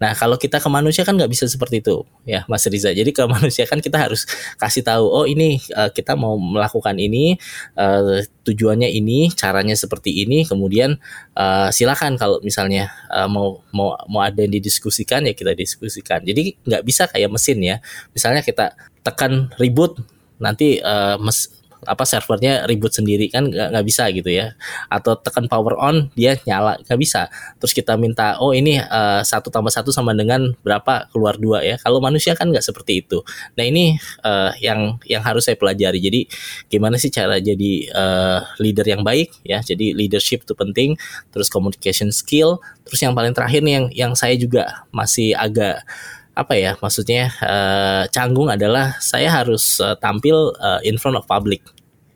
Nah 0.01 0.17
kalau 0.17 0.39
kita 0.41 0.57
ke 0.57 0.69
manusia 0.71 1.05
kan 1.05 1.13
nggak 1.13 1.29
bisa 1.29 1.45
seperti 1.45 1.85
itu 1.85 2.01
ya 2.25 2.47
Mas 2.50 2.65
Riza. 2.65 2.89
Jadi 2.89 3.13
ke 3.13 3.23
manusia 3.29 3.69
kan 3.69 3.77
kita 3.77 4.01
harus 4.01 4.25
kasih 4.57 4.81
tahu 4.81 5.05
oh 5.05 5.25
ini 5.29 5.62
uh, 5.77 5.93
kita 5.93 6.17
mau 6.17 6.39
melakukan 6.39 6.97
ini 6.97 7.38
uh, 7.77 8.25
tujuannya 8.43 8.89
ini 8.89 9.29
caranya 9.35 9.77
seperti 9.77 10.25
ini 10.25 10.43
kemudian 10.43 10.97
uh, 11.38 11.69
silakan 11.69 12.17
kalau 12.17 12.41
misalnya 12.41 12.89
uh, 13.13 13.29
mau 13.29 13.62
mau 13.69 13.93
mau 14.09 14.21
ada 14.25 14.41
yang 14.41 14.53
didiskusikan 14.57 15.29
ya 15.29 15.38
kita 15.38 15.53
diskusikan. 15.53 16.25
Jadi 16.25 16.57
nggak 16.65 16.83
bisa 16.83 17.05
kayak 17.05 17.29
mesin 17.29 17.62
ya. 17.62 17.77
Misalnya 18.15 18.41
kita 18.41 18.73
tekan 19.03 19.51
ribut 19.59 20.00
nanti 20.41 20.81
uh, 20.81 21.15
mes, 21.21 21.52
apa 21.85 22.03
servernya 22.07 22.65
ribut 22.65 22.91
sendiri 22.91 23.27
kan 23.29 23.47
nggak 23.47 23.85
bisa 23.85 24.09
gitu 24.11 24.29
ya. 24.31 24.55
Atau 24.87 25.19
tekan 25.19 25.45
power 25.45 25.77
on 25.79 26.09
dia 26.17 26.39
nyala 26.47 26.79
nggak 26.83 26.99
bisa. 26.99 27.29
Terus 27.59 27.73
kita 27.75 27.99
minta 27.99 28.39
oh 28.39 28.51
ini 28.55 28.79
uh, 28.79 29.21
satu 29.21 29.53
tambah 29.53 29.71
satu 29.71 29.91
sama 29.91 30.15
dengan 30.17 30.55
berapa 30.63 31.07
keluar 31.11 31.37
dua 31.37 31.61
ya. 31.61 31.75
Kalau 31.79 31.99
manusia 31.99 32.33
kan 32.33 32.49
nggak 32.49 32.63
seperti 32.63 33.05
itu. 33.05 33.21
Nah 33.59 33.63
ini 33.63 33.97
uh, 34.23 34.51
yang 34.59 34.97
yang 35.07 35.21
harus 35.21 35.45
saya 35.47 35.59
pelajari. 35.59 35.99
Jadi 35.99 36.25
gimana 36.71 36.95
sih 36.97 37.11
cara 37.11 37.37
jadi 37.37 37.71
uh, 37.91 38.39
leader 38.59 38.87
yang 38.87 39.03
baik 39.05 39.31
ya? 39.43 39.59
Jadi 39.61 39.93
leadership 39.93 40.47
itu 40.47 40.53
penting 40.57 40.95
terus 41.29 41.47
communication 41.51 42.09
skill. 42.09 42.63
Terus 42.83 42.99
yang 43.03 43.13
paling 43.15 43.31
terakhir 43.31 43.63
nih 43.63 43.73
yang 43.73 43.85
yang 43.93 44.13
saya 44.13 44.35
juga 44.35 44.87
masih 44.91 45.31
agak 45.35 45.85
apa 46.33 46.57
ya 46.57 46.73
maksudnya 46.81 47.29
uh, 47.45 48.09
canggung 48.09 48.49
adalah 48.49 48.97
saya 48.97 49.29
harus 49.29 49.77
uh, 49.77 49.93
tampil 50.01 50.53
uh, 50.57 50.81
in 50.81 50.97
front 50.97 51.17
of 51.17 51.29
public. 51.29 51.61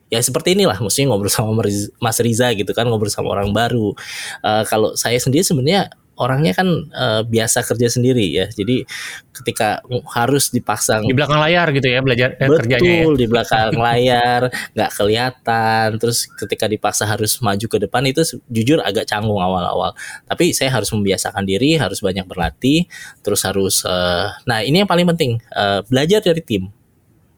Ya 0.07 0.23
seperti 0.23 0.55
inilah 0.55 0.79
maksudnya 0.79 1.11
ngobrol 1.11 1.29
sama 1.29 1.61
Mas 1.99 2.17
Riza 2.23 2.49
gitu 2.55 2.71
kan 2.73 2.87
ngobrol 2.89 3.11
sama 3.13 3.37
orang 3.37 3.53
baru. 3.53 3.93
Uh, 4.41 4.63
kalau 4.65 4.97
saya 4.97 5.19
sendiri 5.21 5.45
sebenarnya 5.45 5.93
orangnya 6.17 6.53
kan 6.57 6.67
uh, 6.91 7.21
biasa 7.23 7.61
kerja 7.63 7.87
sendiri 7.87 8.25
ya. 8.27 8.45
Jadi 8.49 8.83
ketika 9.31 9.85
harus 10.17 10.49
dipasang 10.49 11.05
di 11.05 11.13
belakang 11.13 11.37
layar 11.37 11.69
gitu 11.69 11.85
ya 11.85 12.01
belajar 12.01 12.33
eh, 12.41 12.49
betul 12.49 12.57
kerjanya 12.65 12.93
ya? 12.93 13.05
di 13.13 13.25
belakang 13.29 13.71
layar 13.77 14.41
nggak 14.73 14.91
kelihatan. 14.97 15.87
Terus 16.01 16.19
ketika 16.33 16.65
dipaksa 16.65 17.05
harus 17.05 17.37
maju 17.39 17.65
ke 17.69 17.77
depan 17.77 18.03
itu 18.09 18.25
jujur 18.49 18.81
agak 18.81 19.05
canggung 19.05 19.37
awal-awal. 19.37 19.93
Tapi 20.25 20.51
saya 20.51 20.73
harus 20.73 20.89
membiasakan 20.89 21.45
diri 21.45 21.77
harus 21.77 22.01
banyak 22.01 22.25
berlatih 22.25 22.89
terus 23.21 23.45
harus 23.45 23.85
uh, 23.85 24.33
nah 24.49 24.65
ini 24.65 24.83
yang 24.83 24.89
paling 24.89 25.05
penting 25.13 25.39
uh, 25.53 25.85
belajar 25.85 26.19
dari 26.19 26.41
tim 26.41 26.73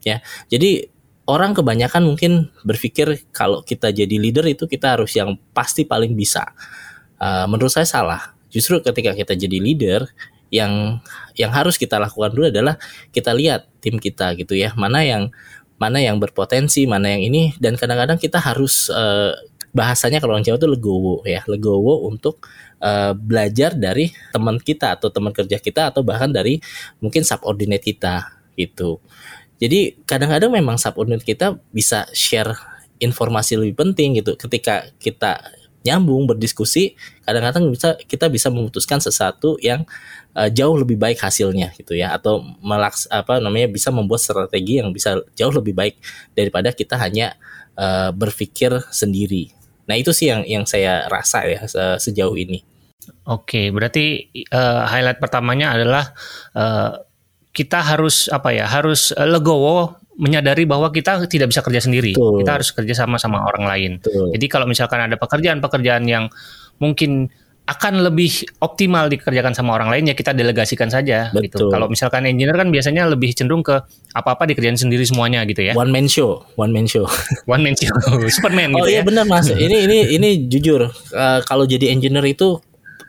ya. 0.04 0.24
Jadi 0.48 0.88
orang 1.30 1.54
kebanyakan 1.54 2.10
mungkin 2.10 2.50
berpikir 2.66 3.30
kalau 3.30 3.62
kita 3.62 3.94
jadi 3.94 4.16
leader 4.18 4.48
itu 4.50 4.66
kita 4.66 4.98
harus 4.98 5.14
yang 5.14 5.38
pasti 5.54 5.86
paling 5.86 6.18
bisa. 6.18 6.50
Uh, 7.20 7.46
menurut 7.52 7.70
saya 7.70 7.84
salah 7.84 8.39
Justru 8.50 8.82
ketika 8.82 9.14
kita 9.14 9.34
jadi 9.38 9.58
leader, 9.62 10.10
yang 10.50 10.98
yang 11.38 11.54
harus 11.54 11.78
kita 11.78 12.02
lakukan 12.02 12.34
dulu 12.34 12.50
adalah 12.50 12.76
kita 13.14 13.34
lihat 13.38 13.70
tim 13.80 14.02
kita 14.02 14.34
gitu 14.38 14.58
ya, 14.58 14.74
mana 14.74 15.06
yang 15.06 15.30
mana 15.80 16.04
yang 16.04 16.20
berpotensi, 16.20 16.84
mana 16.90 17.16
yang 17.16 17.24
ini. 17.24 17.56
Dan 17.62 17.80
kadang-kadang 17.80 18.20
kita 18.20 18.42
harus 18.42 18.92
uh, 18.92 19.32
bahasanya 19.72 20.20
kalau 20.20 20.36
orang 20.36 20.46
Jawa 20.46 20.58
itu 20.60 20.70
legowo 20.70 21.16
ya, 21.24 21.46
legowo 21.46 22.10
untuk 22.10 22.44
uh, 22.82 23.14
belajar 23.16 23.78
dari 23.78 24.12
teman 24.34 24.60
kita 24.60 24.98
atau 25.00 25.08
teman 25.14 25.32
kerja 25.32 25.62
kita 25.62 25.94
atau 25.94 26.02
bahkan 26.04 26.30
dari 26.34 26.60
mungkin 27.00 27.24
subordinate 27.24 27.86
kita 27.86 28.28
gitu. 28.58 29.00
Jadi 29.60 30.04
kadang-kadang 30.08 30.52
memang 30.56 30.80
subordinate 30.80 31.24
kita 31.24 31.60
bisa 31.72 32.08
share 32.16 32.56
informasi 33.00 33.56
lebih 33.60 33.76
penting 33.80 34.20
gitu. 34.20 34.36
Ketika 34.36 34.88
kita 35.00 35.40
nyambung 35.86 36.28
berdiskusi 36.28 37.00
kadang-kadang 37.24 37.72
bisa 37.72 37.96
kita 38.04 38.28
bisa 38.28 38.52
memutuskan 38.52 39.00
sesuatu 39.00 39.56
yang 39.64 39.88
uh, 40.36 40.52
jauh 40.52 40.76
lebih 40.76 41.00
baik 41.00 41.24
hasilnya 41.24 41.72
gitu 41.80 41.96
ya 41.96 42.12
atau 42.12 42.44
melaks 42.60 43.08
apa 43.08 43.40
namanya 43.40 43.72
bisa 43.72 43.90
membuat 43.90 44.20
strategi 44.20 44.84
yang 44.84 44.92
bisa 44.92 45.24
jauh 45.40 45.54
lebih 45.56 45.72
baik 45.72 45.96
daripada 46.36 46.76
kita 46.76 47.00
hanya 47.00 47.40
uh, 47.80 48.12
berpikir 48.12 48.76
sendiri. 48.92 49.56
Nah 49.88 49.96
itu 49.96 50.12
sih 50.12 50.30
yang 50.30 50.44
yang 50.46 50.64
saya 50.68 51.08
rasa 51.08 51.48
ya 51.48 51.64
se 51.66 51.82
sejauh 51.98 52.36
ini. 52.36 52.62
Oke, 53.26 53.74
berarti 53.74 54.30
uh, 54.54 54.86
highlight 54.86 55.18
pertamanya 55.18 55.74
adalah 55.74 56.14
uh, 56.54 57.02
kita 57.50 57.82
harus 57.82 58.30
apa 58.30 58.54
ya 58.54 58.70
harus 58.70 59.10
legowo 59.18 59.98
menyadari 60.20 60.68
bahwa 60.68 60.92
kita 60.92 61.24
tidak 61.32 61.56
bisa 61.56 61.64
kerja 61.64 61.80
sendiri. 61.80 62.12
Betul. 62.12 62.44
Kita 62.44 62.52
harus 62.60 62.70
kerja 62.76 62.94
sama 62.94 63.16
sama 63.16 63.48
orang 63.48 63.64
lain. 63.64 63.92
Betul. 64.04 64.36
Jadi 64.36 64.46
kalau 64.52 64.68
misalkan 64.68 65.00
ada 65.08 65.16
pekerjaan-pekerjaan 65.16 66.04
yang 66.04 66.28
mungkin 66.84 67.32
akan 67.70 68.02
lebih 68.02 68.50
optimal 68.66 69.06
dikerjakan 69.14 69.54
sama 69.54 69.78
orang 69.78 69.94
lain 69.94 70.10
ya 70.10 70.16
kita 70.18 70.34
delegasikan 70.34 70.90
saja 70.90 71.30
gitu. 71.30 71.38
Betul. 71.38 71.46
gitu. 71.46 71.66
Kalau 71.70 71.86
misalkan 71.86 72.26
engineer 72.26 72.58
kan 72.58 72.74
biasanya 72.74 73.06
lebih 73.06 73.30
cenderung 73.38 73.62
ke 73.62 73.78
apa-apa 74.18 74.50
dikerjain 74.50 74.74
sendiri 74.74 75.06
semuanya 75.06 75.46
gitu 75.46 75.62
ya. 75.62 75.78
One 75.78 75.94
man 75.94 76.10
show, 76.10 76.42
one 76.58 76.74
man 76.74 76.90
show. 76.90 77.06
one 77.54 77.62
man 77.62 77.78
show, 77.78 77.94
Superman 78.36 78.74
oh, 78.74 78.82
gitu 78.84 78.90
iya, 78.98 79.02
ya. 79.02 79.04
benar 79.06 79.30
Mas. 79.30 79.54
ini 79.54 79.86
ini 79.86 79.98
ini 80.18 80.30
jujur 80.50 80.90
uh, 80.90 81.40
kalau 81.46 81.70
jadi 81.70 81.94
engineer 81.94 82.26
itu 82.26 82.58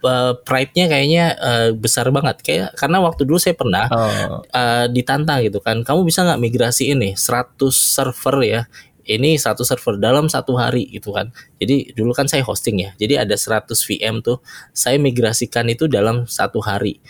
uh, 0.02 0.36
pride-nya 0.42 0.86
kayaknya 0.90 1.24
uh, 1.38 1.68
besar 1.76 2.08
banget 2.10 2.40
kayak 2.40 2.68
karena 2.76 2.98
waktu 3.00 3.24
dulu 3.24 3.38
saya 3.40 3.56
pernah 3.56 3.86
oh. 3.88 4.40
uh, 4.44 4.86
ditantang 4.90 5.44
gitu 5.46 5.60
kan 5.60 5.80
kamu 5.84 6.04
bisa 6.08 6.24
nggak 6.26 6.40
migrasi 6.40 6.92
ini 6.92 7.16
100 7.16 7.56
server 7.70 8.36
ya 8.42 8.62
ini 9.10 9.34
satu 9.34 9.66
server 9.66 9.98
dalam 9.98 10.30
satu 10.30 10.54
hari 10.54 10.86
gitu 10.86 11.10
kan. 11.10 11.34
Jadi 11.58 11.90
dulu 11.98 12.14
kan 12.14 12.30
saya 12.30 12.46
hosting 12.46 12.86
ya. 12.86 12.90
Jadi 12.94 13.18
ada 13.18 13.34
100 13.34 13.74
VM 13.74 14.22
tuh 14.22 14.38
saya 14.70 15.02
migrasikan 15.02 15.66
itu 15.66 15.90
dalam 15.90 16.30
satu 16.30 16.62
hari. 16.62 17.02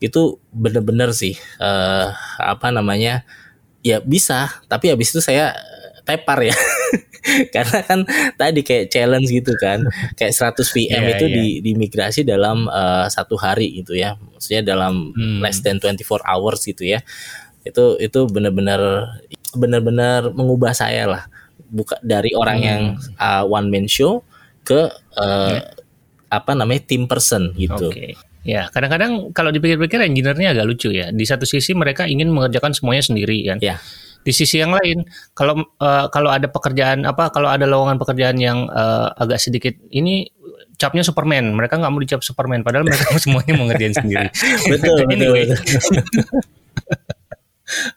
Itu 0.00 0.40
bener-bener 0.48 1.12
sih 1.12 1.36
uh, 1.60 2.08
apa 2.40 2.72
namanya? 2.72 3.28
Ya 3.82 3.98
bisa, 3.98 4.62
tapi 4.70 4.94
habis 4.94 5.10
itu 5.10 5.18
saya 5.18 5.58
tepar 6.04 6.38
ya. 6.42 6.56
karena 7.54 7.78
kan 7.86 8.00
tadi 8.34 8.60
kayak 8.66 8.90
challenge 8.90 9.30
gitu 9.30 9.54
kan 9.62 9.86
kayak 10.18 10.34
100 10.34 10.58
VM 10.74 10.90
yeah, 10.90 11.12
itu 11.14 11.26
yeah. 11.26 11.36
di 11.38 11.46
dimigrasi 11.62 12.20
dalam 12.26 12.66
uh, 12.66 13.06
satu 13.06 13.38
hari 13.38 13.82
gitu 13.82 13.94
ya 13.94 14.18
maksudnya 14.18 14.74
dalam 14.74 15.14
hmm. 15.14 15.38
less 15.38 15.62
than 15.62 15.78
24 15.78 16.02
hours 16.26 16.66
gitu 16.66 16.82
ya 16.82 17.00
itu 17.62 17.94
itu 18.02 18.20
benar-benar 18.26 19.06
benar-benar 19.54 20.34
mengubah 20.34 20.74
saya 20.74 21.06
lah 21.06 21.22
buka 21.70 21.96
dari 22.02 22.34
orang 22.34 22.58
hmm. 22.58 22.66
yang 22.66 22.82
uh, 23.22 23.46
one 23.46 23.70
man 23.70 23.86
show 23.86 24.26
ke 24.66 24.90
uh, 25.14 25.62
yeah. 25.62 25.62
apa 26.26 26.58
namanya 26.58 26.82
team 26.84 27.06
person 27.06 27.54
gitu 27.54 27.90
okay. 27.90 28.18
Ya, 28.42 28.66
kadang-kadang 28.74 29.30
kalau 29.30 29.54
dipikir-pikir 29.54 30.02
engineer-nya 30.02 30.50
agak 30.50 30.66
lucu 30.66 30.90
ya. 30.90 31.14
Di 31.14 31.22
satu 31.22 31.46
sisi 31.46 31.78
mereka 31.78 32.10
ingin 32.10 32.26
mengerjakan 32.26 32.74
semuanya 32.74 33.06
sendiri 33.06 33.38
kan. 33.46 33.62
Ya 33.62 33.78
di 34.22 34.32
sisi 34.32 34.62
yang 34.62 34.70
lain 34.70 35.02
kalau 35.34 35.62
uh, 35.82 36.06
kalau 36.10 36.30
ada 36.30 36.46
pekerjaan 36.46 37.02
apa 37.02 37.30
kalau 37.34 37.50
ada 37.50 37.66
lowongan 37.66 37.98
pekerjaan 37.98 38.38
yang 38.38 38.70
uh, 38.70 39.10
agak 39.18 39.42
sedikit 39.42 39.74
ini 39.90 40.30
capnya 40.82 41.06
Superman 41.06 41.54
mereka 41.54 41.78
nggak 41.78 41.92
mau 41.92 42.02
dicap 42.02 42.20
Superman 42.26 42.66
padahal 42.66 42.82
mereka 42.86 43.14
semuanya 43.22 43.52
mau 43.54 43.66
ngerjain 43.70 43.94
sendiri 43.94 44.28
betul 44.72 44.96
anyway. 45.10 45.46
betul, 45.46 45.70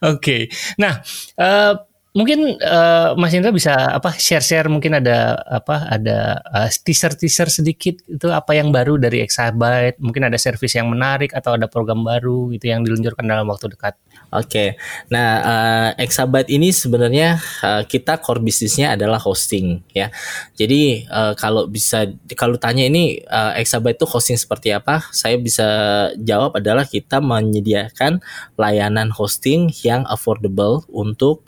okay. 0.00 0.42
nah 0.80 1.04
uh, 1.36 1.76
mungkin 2.16 2.56
uh, 2.64 3.12
Mas 3.20 3.36
Indra 3.36 3.52
bisa 3.52 3.76
apa 3.92 4.16
share-share 4.16 4.72
mungkin 4.72 4.96
ada 4.96 5.36
apa 5.44 5.84
ada 5.92 6.40
uh, 6.48 6.68
teaser-teaser 6.72 7.52
sedikit 7.52 8.00
itu 8.08 8.32
apa 8.32 8.56
yang 8.56 8.72
baru 8.72 8.96
dari 8.96 9.20
Exabyte 9.20 10.00
mungkin 10.00 10.24
ada 10.24 10.40
service 10.40 10.72
yang 10.80 10.88
menarik 10.88 11.36
atau 11.36 11.60
ada 11.60 11.68
program 11.68 12.00
baru 12.08 12.56
itu 12.56 12.72
yang 12.72 12.80
diluncurkan 12.80 13.28
dalam 13.28 13.44
waktu 13.52 13.68
dekat. 13.68 14.00
Oke, 14.32 14.48
okay. 14.48 14.68
nah 15.12 15.28
uh, 15.44 15.88
Exabyte 16.00 16.48
ini 16.48 16.72
sebenarnya 16.72 17.36
uh, 17.60 17.84
kita 17.84 18.16
core 18.24 18.40
bisnisnya 18.40 18.96
adalah 18.96 19.20
hosting 19.20 19.84
ya. 19.92 20.08
Jadi 20.56 21.04
uh, 21.12 21.36
kalau 21.36 21.68
bisa 21.68 22.08
kalau 22.32 22.56
tanya 22.56 22.88
ini 22.88 23.20
uh, 23.28 23.52
Exabyte 23.60 24.00
itu 24.00 24.08
hosting 24.08 24.40
seperti 24.40 24.72
apa, 24.72 25.04
saya 25.12 25.36
bisa 25.36 25.68
jawab 26.16 26.56
adalah 26.56 26.88
kita 26.88 27.20
menyediakan 27.20 28.24
layanan 28.56 29.12
hosting 29.12 29.68
yang 29.84 30.08
affordable 30.08 30.88
untuk 30.88 31.44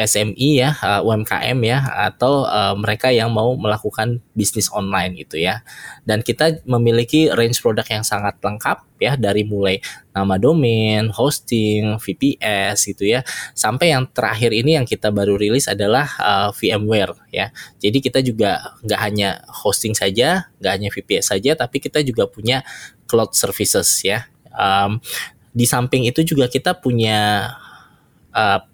SMI 0.00 0.48
ya, 0.56 0.72
uh, 0.80 1.04
UMKM 1.04 1.60
ya, 1.60 1.84
atau 2.08 2.48
uh, 2.48 2.72
mereka 2.72 3.12
yang 3.12 3.28
mau 3.28 3.52
melakukan 3.52 4.24
bisnis 4.32 4.72
online 4.72 5.12
gitu 5.20 5.36
ya. 5.36 5.60
Dan 6.08 6.24
kita 6.24 6.64
memiliki 6.64 7.28
range 7.28 7.60
produk 7.60 7.84
yang 7.84 8.00
sangat 8.00 8.40
lengkap 8.40 8.80
ya, 8.96 9.20
dari 9.20 9.44
mulai 9.44 9.84
nama 10.16 10.40
domain, 10.40 11.12
hosting, 11.12 12.00
VPS 12.00 12.88
gitu 12.88 13.12
ya, 13.12 13.20
sampai 13.52 13.92
yang 13.92 14.08
terakhir 14.08 14.56
ini 14.56 14.80
yang 14.80 14.88
kita 14.88 15.12
baru 15.12 15.36
rilis 15.36 15.68
adalah 15.68 16.08
uh, 16.16 16.48
VMware 16.56 17.20
ya. 17.28 17.52
Jadi 17.76 18.00
kita 18.00 18.24
juga 18.24 18.80
nggak 18.80 19.00
hanya 19.04 19.44
hosting 19.52 19.92
saja, 19.92 20.48
nggak 20.64 20.72
hanya 20.80 20.88
VPS 20.88 21.36
saja, 21.36 21.52
tapi 21.52 21.76
kita 21.76 22.00
juga 22.00 22.24
punya 22.24 22.64
cloud 23.04 23.36
services 23.36 24.00
ya. 24.00 24.24
Um, 24.56 25.04
di 25.52 25.68
samping 25.68 26.08
itu 26.08 26.24
juga 26.24 26.48
kita 26.48 26.78
punya 26.78 27.50
Eh, 27.52 27.69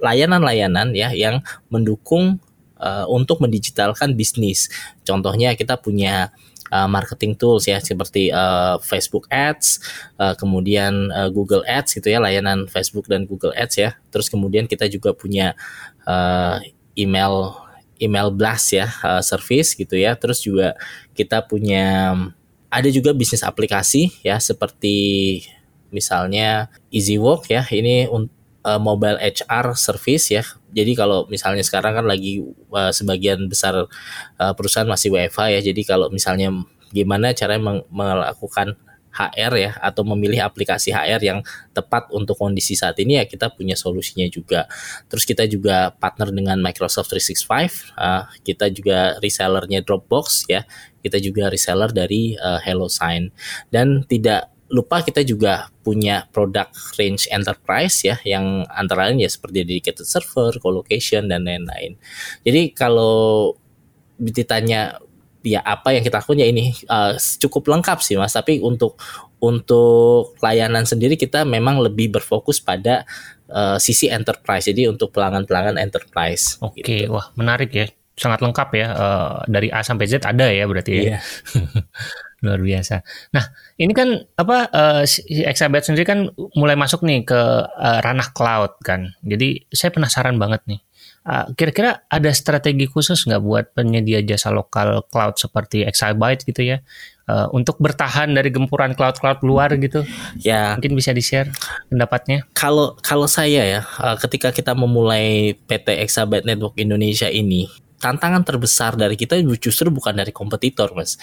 layanan-layanan 0.00 0.92
uh, 0.92 0.96
ya 0.96 1.08
yang 1.16 1.40
mendukung 1.72 2.40
uh, 2.80 3.06
untuk 3.08 3.40
mendigitalkan 3.40 4.12
bisnis. 4.16 4.68
Contohnya 5.04 5.56
kita 5.56 5.80
punya 5.80 6.32
uh, 6.72 6.88
marketing 6.88 7.36
tools 7.38 7.66
ya 7.66 7.78
seperti 7.80 8.30
uh, 8.32 8.78
Facebook 8.82 9.26
Ads, 9.32 9.80
uh, 10.18 10.34
kemudian 10.36 11.10
uh, 11.12 11.28
Google 11.30 11.64
Ads 11.66 11.98
gitu 12.00 12.12
ya 12.12 12.18
layanan 12.20 12.66
Facebook 12.70 13.06
dan 13.08 13.24
Google 13.24 13.54
Ads 13.56 13.74
ya. 13.78 13.90
Terus 14.10 14.26
kemudian 14.28 14.68
kita 14.68 14.86
juga 14.90 15.12
punya 15.16 15.54
uh, 16.04 16.58
email 16.96 17.54
email 17.96 18.28
blast 18.28 18.76
ya 18.76 18.92
uh, 19.04 19.22
service 19.24 19.72
gitu 19.72 19.96
ya. 19.96 20.14
Terus 20.16 20.44
juga 20.44 20.76
kita 21.16 21.44
punya 21.44 22.12
ada 22.68 22.88
juga 22.92 23.16
bisnis 23.16 23.40
aplikasi 23.40 24.12
ya 24.20 24.36
seperti 24.36 25.40
misalnya 25.88 26.68
EasyWork 26.92 27.48
ya. 27.48 27.62
Ini 27.64 28.10
uh, 28.66 28.80
mobile 28.82 29.16
HR 29.22 29.78
service 29.78 30.34
ya. 30.34 30.42
Jadi 30.74 30.98
kalau 30.98 31.30
misalnya 31.30 31.62
sekarang 31.62 32.02
kan 32.02 32.06
lagi 32.10 32.42
uh, 32.74 32.90
sebagian 32.90 33.46
besar 33.46 33.86
uh, 33.86 34.52
perusahaan 34.58 34.90
masih 34.90 35.14
WFH 35.14 35.54
ya. 35.54 35.60
Jadi 35.62 35.82
kalau 35.86 36.10
misalnya 36.10 36.50
gimana 36.90 37.30
cara 37.30 37.58
melakukan 37.90 38.74
HR 39.16 39.52
ya 39.56 39.72
atau 39.80 40.04
memilih 40.04 40.44
aplikasi 40.44 40.92
HR 40.92 41.22
yang 41.24 41.40
tepat 41.72 42.12
untuk 42.12 42.36
kondisi 42.36 42.76
saat 42.76 43.00
ini 43.00 43.16
ya 43.16 43.24
kita 43.24 43.48
punya 43.48 43.72
solusinya 43.72 44.28
juga. 44.28 44.68
Terus 45.08 45.24
kita 45.24 45.48
juga 45.48 45.88
partner 45.96 46.28
dengan 46.36 46.60
Microsoft 46.60 47.08
365, 47.08 47.96
uh, 47.96 48.28
kita 48.44 48.68
juga 48.68 49.16
resellernya 49.24 49.80
Dropbox 49.80 50.52
ya, 50.52 50.68
kita 51.00 51.16
juga 51.16 51.48
reseller 51.48 51.96
dari 51.96 52.36
uh, 52.36 52.60
HelloSign 52.60 53.32
dan 53.72 54.04
tidak 54.04 54.52
lupa 54.66 55.02
kita 55.02 55.22
juga 55.22 55.70
punya 55.86 56.26
produk 56.34 56.66
range 56.98 57.30
enterprise 57.30 58.02
ya 58.02 58.18
yang 58.26 58.66
antara 58.74 59.10
lain 59.10 59.22
ya 59.22 59.30
seperti 59.30 59.62
dedicated 59.62 60.06
server, 60.06 60.58
colocation 60.58 61.30
dan 61.30 61.46
lain-lain. 61.46 61.94
Jadi 62.42 62.74
kalau 62.74 63.54
ditanya 64.18 64.98
ya 65.46 65.62
apa 65.62 65.94
yang 65.94 66.02
kita 66.02 66.18
lakukan 66.18 66.42
ya 66.42 66.48
ini 66.50 66.74
uh, 66.90 67.14
cukup 67.46 67.70
lengkap 67.70 68.02
sih 68.02 68.18
Mas, 68.18 68.34
tapi 68.34 68.58
untuk 68.58 68.98
untuk 69.38 70.34
layanan 70.42 70.82
sendiri 70.82 71.14
kita 71.14 71.46
memang 71.46 71.78
lebih 71.78 72.18
berfokus 72.18 72.58
pada 72.58 73.06
uh, 73.52 73.78
sisi 73.78 74.10
enterprise. 74.10 74.66
Jadi 74.66 74.90
untuk 74.90 75.14
pelanggan-pelanggan 75.14 75.78
enterprise. 75.78 76.58
Oke, 76.58 76.82
okay. 76.82 77.06
gitu. 77.06 77.14
wah 77.14 77.30
menarik 77.38 77.70
ya. 77.70 77.86
Sangat 78.16 78.40
lengkap 78.42 78.68
ya. 78.74 78.86
Uh, 78.96 79.34
dari 79.46 79.68
A 79.70 79.84
sampai 79.86 80.08
Z 80.10 80.24
ada 80.26 80.50
ya 80.50 80.64
berarti 80.66 80.92
ya. 80.98 81.02
Yeah. 81.14 81.22
luar 82.44 82.60
biasa. 82.60 83.00
Nah, 83.32 83.44
ini 83.80 83.92
kan 83.96 84.24
apa 84.36 84.68
uh, 84.68 85.02
si 85.08 85.24
Exabyte 85.44 85.88
sendiri 85.88 86.04
kan 86.04 86.28
mulai 86.56 86.76
masuk 86.76 87.04
nih 87.06 87.24
ke 87.24 87.40
uh, 87.66 87.98
ranah 88.04 88.32
cloud 88.36 88.76
kan. 88.84 89.16
Jadi 89.24 89.64
saya 89.72 89.92
penasaran 89.92 90.36
banget 90.36 90.64
nih. 90.68 90.80
Uh, 91.26 91.50
kira-kira 91.58 92.06
ada 92.06 92.30
strategi 92.30 92.86
khusus 92.86 93.26
nggak 93.26 93.42
buat 93.42 93.64
penyedia 93.74 94.22
jasa 94.22 94.54
lokal 94.54 95.02
cloud 95.10 95.34
seperti 95.34 95.82
Exabyte 95.82 96.46
gitu 96.46 96.62
ya 96.62 96.78
uh, 97.30 97.46
untuk 97.52 97.76
bertahan 97.82 98.32
dari 98.32 98.50
gempuran 98.54 98.94
cloud-cloud 98.94 99.42
luar 99.42 99.74
gitu? 99.76 100.06
Ya, 100.40 100.74
mungkin 100.78 100.94
bisa 100.94 101.10
di-share 101.10 101.50
pendapatnya. 101.90 102.46
Kalau 102.54 102.94
kalau 103.02 103.26
saya 103.26 103.62
ya, 103.66 103.80
uh, 104.00 104.16
ketika 104.18 104.54
kita 104.54 104.72
memulai 104.72 105.54
PT 105.66 106.02
Exabyte 106.02 106.46
Network 106.46 106.78
Indonesia 106.78 107.28
ini, 107.28 107.66
tantangan 107.96 108.44
terbesar 108.44 108.94
dari 108.94 109.16
kita 109.16 109.40
justru 109.56 109.88
bukan 109.88 110.12
dari 110.16 110.32
kompetitor, 110.32 110.92
Mas. 110.92 111.16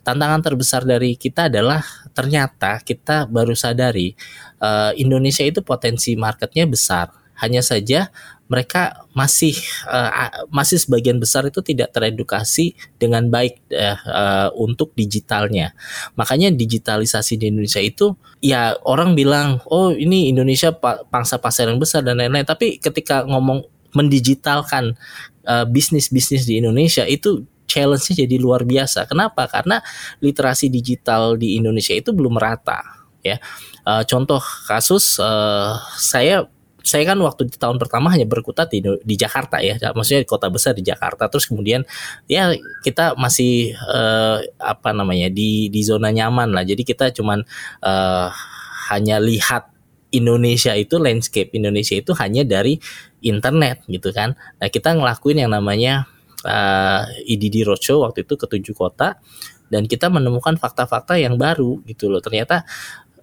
Tantangan 0.00 0.40
terbesar 0.40 0.82
dari 0.82 1.14
kita 1.14 1.52
adalah 1.52 1.84
ternyata 2.16 2.80
kita 2.80 3.28
baru 3.28 3.52
sadari 3.52 4.16
uh, 4.60 4.92
Indonesia 4.96 5.44
itu 5.44 5.60
potensi 5.60 6.16
marketnya 6.16 6.64
besar. 6.64 7.12
Hanya 7.36 7.60
saja 7.60 8.08
mereka 8.46 9.04
masih 9.10 9.58
uh, 9.90 10.46
masih 10.48 10.78
sebagian 10.78 11.18
besar 11.18 11.44
itu 11.50 11.58
tidak 11.60 11.90
teredukasi 11.90 12.78
dengan 12.96 13.26
baik 13.26 13.58
uh, 13.74 13.98
uh, 14.06 14.48
untuk 14.56 14.94
digitalnya. 14.94 15.74
Makanya 16.14 16.54
digitalisasi 16.54 17.36
di 17.36 17.50
Indonesia 17.50 17.82
itu 17.82 18.14
ya 18.38 18.78
orang 18.86 19.18
bilang 19.18 19.60
oh 19.66 19.90
ini 19.92 20.30
Indonesia 20.30 20.70
pangsa 21.10 21.42
pasar 21.42 21.68
yang 21.68 21.82
besar 21.82 22.06
dan 22.06 22.22
lain-lain. 22.22 22.46
Tapi 22.46 22.78
ketika 22.78 23.26
ngomong 23.26 23.66
mendigitalkan 23.96 24.94
uh, 25.46 25.64
bisnis-bisnis 25.64 26.44
di 26.44 26.58
Indonesia 26.60 27.06
itu 27.06 27.46
challenge-nya 27.66 28.26
jadi 28.26 28.36
luar 28.38 28.62
biasa. 28.62 29.06
Kenapa? 29.10 29.46
Karena 29.50 29.82
literasi 30.22 30.70
digital 30.70 31.34
di 31.34 31.58
Indonesia 31.58 31.94
itu 31.94 32.14
belum 32.14 32.38
merata 32.38 32.82
ya. 33.22 33.36
Uh, 33.86 34.02
contoh 34.06 34.42
kasus 34.66 35.18
uh, 35.18 35.74
saya 35.98 36.46
saya 36.86 37.02
kan 37.02 37.18
waktu 37.18 37.50
di 37.50 37.58
tahun 37.58 37.82
pertama 37.82 38.14
hanya 38.14 38.30
berkutat 38.30 38.70
di, 38.70 38.78
di 38.78 39.14
Jakarta 39.18 39.58
ya, 39.58 39.74
maksudnya 39.90 40.22
di 40.22 40.30
kota 40.30 40.46
besar 40.46 40.70
di 40.70 40.86
Jakarta. 40.86 41.26
Terus 41.26 41.50
kemudian 41.50 41.82
ya 42.30 42.54
kita 42.86 43.18
masih 43.18 43.74
uh, 43.90 44.38
apa 44.62 44.94
namanya 44.94 45.26
di 45.26 45.66
di 45.66 45.82
zona 45.82 46.14
nyaman 46.14 46.54
lah. 46.54 46.62
Jadi 46.62 46.86
kita 46.86 47.10
cuman 47.10 47.42
uh, 47.82 48.30
hanya 48.94 49.18
lihat 49.18 49.75
Indonesia 50.16 50.72
itu 50.72 50.96
landscape 50.96 51.52
Indonesia 51.52 51.94
itu 51.96 52.12
hanya 52.16 52.42
dari 52.42 52.80
internet 53.20 53.84
gitu 53.86 54.10
kan. 54.10 54.34
Nah 54.58 54.68
kita 54.68 54.96
ngelakuin 54.96 55.44
yang 55.46 55.52
namanya 55.52 56.08
uh, 56.46 57.04
eh, 57.04 57.32
IDD 57.36 57.66
Roadshow 57.66 58.02
waktu 58.06 58.24
itu 58.24 58.34
ke 58.34 58.46
tujuh 58.48 58.74
kota 58.74 59.18
dan 59.66 59.84
kita 59.84 60.06
menemukan 60.08 60.54
fakta-fakta 60.56 61.18
yang 61.18 61.34
baru 61.36 61.82
gitu 61.84 62.06
loh. 62.06 62.22
Ternyata 62.22 62.62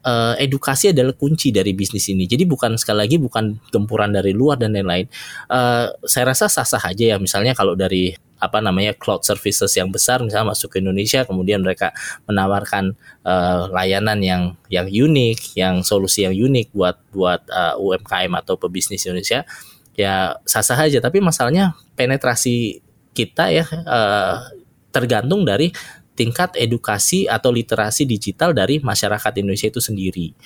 uh, 0.03 0.35
edukasi 0.37 0.91
adalah 0.91 1.15
kunci 1.15 1.49
dari 1.49 1.71
bisnis 1.71 2.11
ini. 2.11 2.27
Jadi 2.27 2.43
bukan 2.43 2.75
sekali 2.75 3.07
lagi 3.07 3.17
bukan 3.17 3.57
gempuran 3.71 4.11
dari 4.11 4.35
luar 4.35 4.59
dan 4.59 4.75
lain-lain. 4.75 5.07
Uh, 5.47 5.89
saya 6.03 6.35
rasa 6.35 6.51
sah-sah 6.51 6.83
aja 6.83 7.15
ya. 7.15 7.17
Misalnya 7.17 7.55
kalau 7.55 7.73
dari 7.73 8.11
apa 8.43 8.59
namanya 8.59 8.91
cloud 8.91 9.23
services 9.23 9.71
yang 9.79 9.87
besar 9.87 10.19
misalnya 10.19 10.51
masuk 10.51 10.75
ke 10.75 10.83
Indonesia 10.83 11.23
kemudian 11.23 11.63
mereka 11.63 11.95
menawarkan 12.27 12.91
uh, 13.23 13.71
layanan 13.71 14.19
yang 14.19 14.43
yang 14.67 14.91
unik 14.91 15.55
yang 15.55 15.79
solusi 15.79 16.27
yang 16.27 16.35
unik 16.35 16.75
buat 16.75 16.99
buat 17.15 17.41
uh, 17.47 17.79
UMKM 17.79 18.35
atau 18.43 18.59
pebisnis 18.59 19.07
Indonesia 19.07 19.47
ya 19.95 20.35
sah-sah 20.43 20.75
aja 20.75 20.99
tapi 20.99 21.23
masalahnya 21.23 21.79
penetrasi 21.95 22.83
kita 23.15 23.53
ya 23.53 23.63
uh, 23.87 24.43
tergantung 24.91 25.47
dari 25.47 25.71
tingkat 26.13 26.53
edukasi 26.57 27.25
atau 27.25 27.49
literasi 27.49 28.05
digital 28.05 28.53
dari 28.53 28.77
masyarakat 28.77 29.33
Indonesia 29.41 29.69
itu 29.69 29.81
sendiri. 29.81 30.37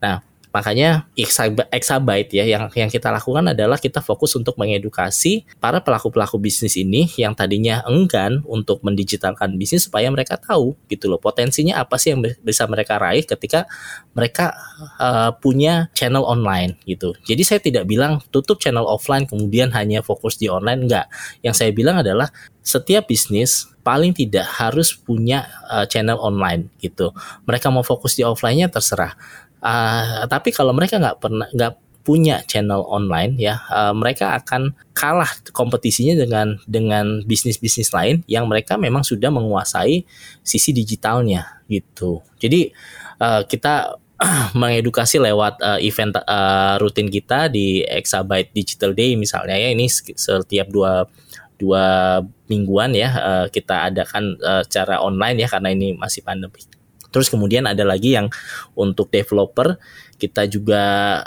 Nah, 0.00 0.24
Makanya 0.50 1.06
exabyte 1.70 2.30
ya 2.34 2.44
yang 2.44 2.66
yang 2.74 2.90
kita 2.90 3.14
lakukan 3.14 3.54
adalah 3.54 3.78
kita 3.78 4.02
fokus 4.02 4.34
untuk 4.34 4.58
mengedukasi 4.58 5.46
para 5.62 5.78
pelaku-pelaku 5.78 6.42
bisnis 6.42 6.74
ini 6.74 7.06
yang 7.14 7.38
tadinya 7.38 7.86
enggan 7.86 8.42
untuk 8.42 8.82
mendigitalkan 8.82 9.54
bisnis 9.54 9.86
supaya 9.86 10.10
mereka 10.10 10.34
tahu 10.34 10.74
gitu 10.90 11.06
loh 11.06 11.22
potensinya 11.22 11.78
apa 11.78 11.94
sih 12.02 12.14
yang 12.14 12.26
bisa 12.42 12.66
mereka 12.66 12.98
raih 12.98 13.22
ketika 13.22 13.70
mereka 14.10 14.50
uh, 14.98 15.30
punya 15.38 15.86
channel 15.94 16.26
online 16.26 16.74
gitu. 16.82 17.14
Jadi 17.22 17.42
saya 17.46 17.60
tidak 17.62 17.86
bilang 17.86 18.18
tutup 18.34 18.58
channel 18.58 18.90
offline 18.90 19.30
kemudian 19.30 19.70
hanya 19.70 20.02
fokus 20.02 20.34
di 20.34 20.50
online 20.50 20.90
enggak. 20.90 21.06
Yang 21.46 21.54
saya 21.62 21.70
bilang 21.70 22.02
adalah 22.02 22.26
setiap 22.60 23.06
bisnis 23.06 23.70
paling 23.80 24.12
tidak 24.12 24.44
harus 24.44 24.92
punya 24.92 25.48
uh, 25.70 25.86
channel 25.88 26.20
online 26.20 26.68
gitu. 26.82 27.14
Mereka 27.48 27.72
mau 27.72 27.86
fokus 27.86 28.18
di 28.18 28.22
offline-nya 28.26 28.68
terserah. 28.68 29.16
Uh, 29.60 30.24
tapi 30.26 30.50
kalau 30.56 30.72
mereka 30.72 30.96
nggak 30.96 31.18
pernah 31.20 31.48
nggak 31.52 31.72
punya 32.00 32.40
channel 32.48 32.80
online 32.88 33.36
ya 33.36 33.60
uh, 33.68 33.92
mereka 33.92 34.32
akan 34.40 34.72
kalah 34.96 35.28
kompetisinya 35.52 36.16
dengan 36.16 36.56
dengan 36.64 37.20
bisnis-bisnis 37.28 37.92
lain 37.92 38.24
yang 38.24 38.48
mereka 38.48 38.80
memang 38.80 39.04
sudah 39.04 39.28
menguasai 39.28 40.08
sisi 40.40 40.72
digitalnya 40.72 41.60
gitu. 41.68 42.24
Jadi 42.40 42.72
uh, 43.20 43.44
kita 43.44 44.00
mengedukasi 44.60 45.20
lewat 45.20 45.60
uh, 45.60 45.78
event 45.80 46.16
uh, 46.24 46.76
rutin 46.80 47.08
kita 47.08 47.48
di 47.48 47.84
Exabyte 47.84 48.52
Digital 48.52 48.92
Day 48.92 49.16
misalnya 49.16 49.56
ya 49.56 49.72
ini 49.72 49.88
setiap 49.92 50.68
dua 50.68 51.08
dua 51.60 52.18
mingguan 52.48 52.96
ya 52.96 53.10
uh, 53.12 53.46
kita 53.52 53.92
adakan 53.92 54.40
uh, 54.40 54.64
secara 54.64 55.04
online 55.04 55.44
ya 55.44 55.48
karena 55.48 55.72
ini 55.72 55.92
masih 55.92 56.24
pandemi 56.24 56.64
Terus 57.10 57.28
kemudian 57.28 57.66
ada 57.66 57.82
lagi 57.82 58.14
yang 58.14 58.30
untuk 58.78 59.10
developer 59.10 59.78
kita 60.20 60.44
juga 60.44 60.82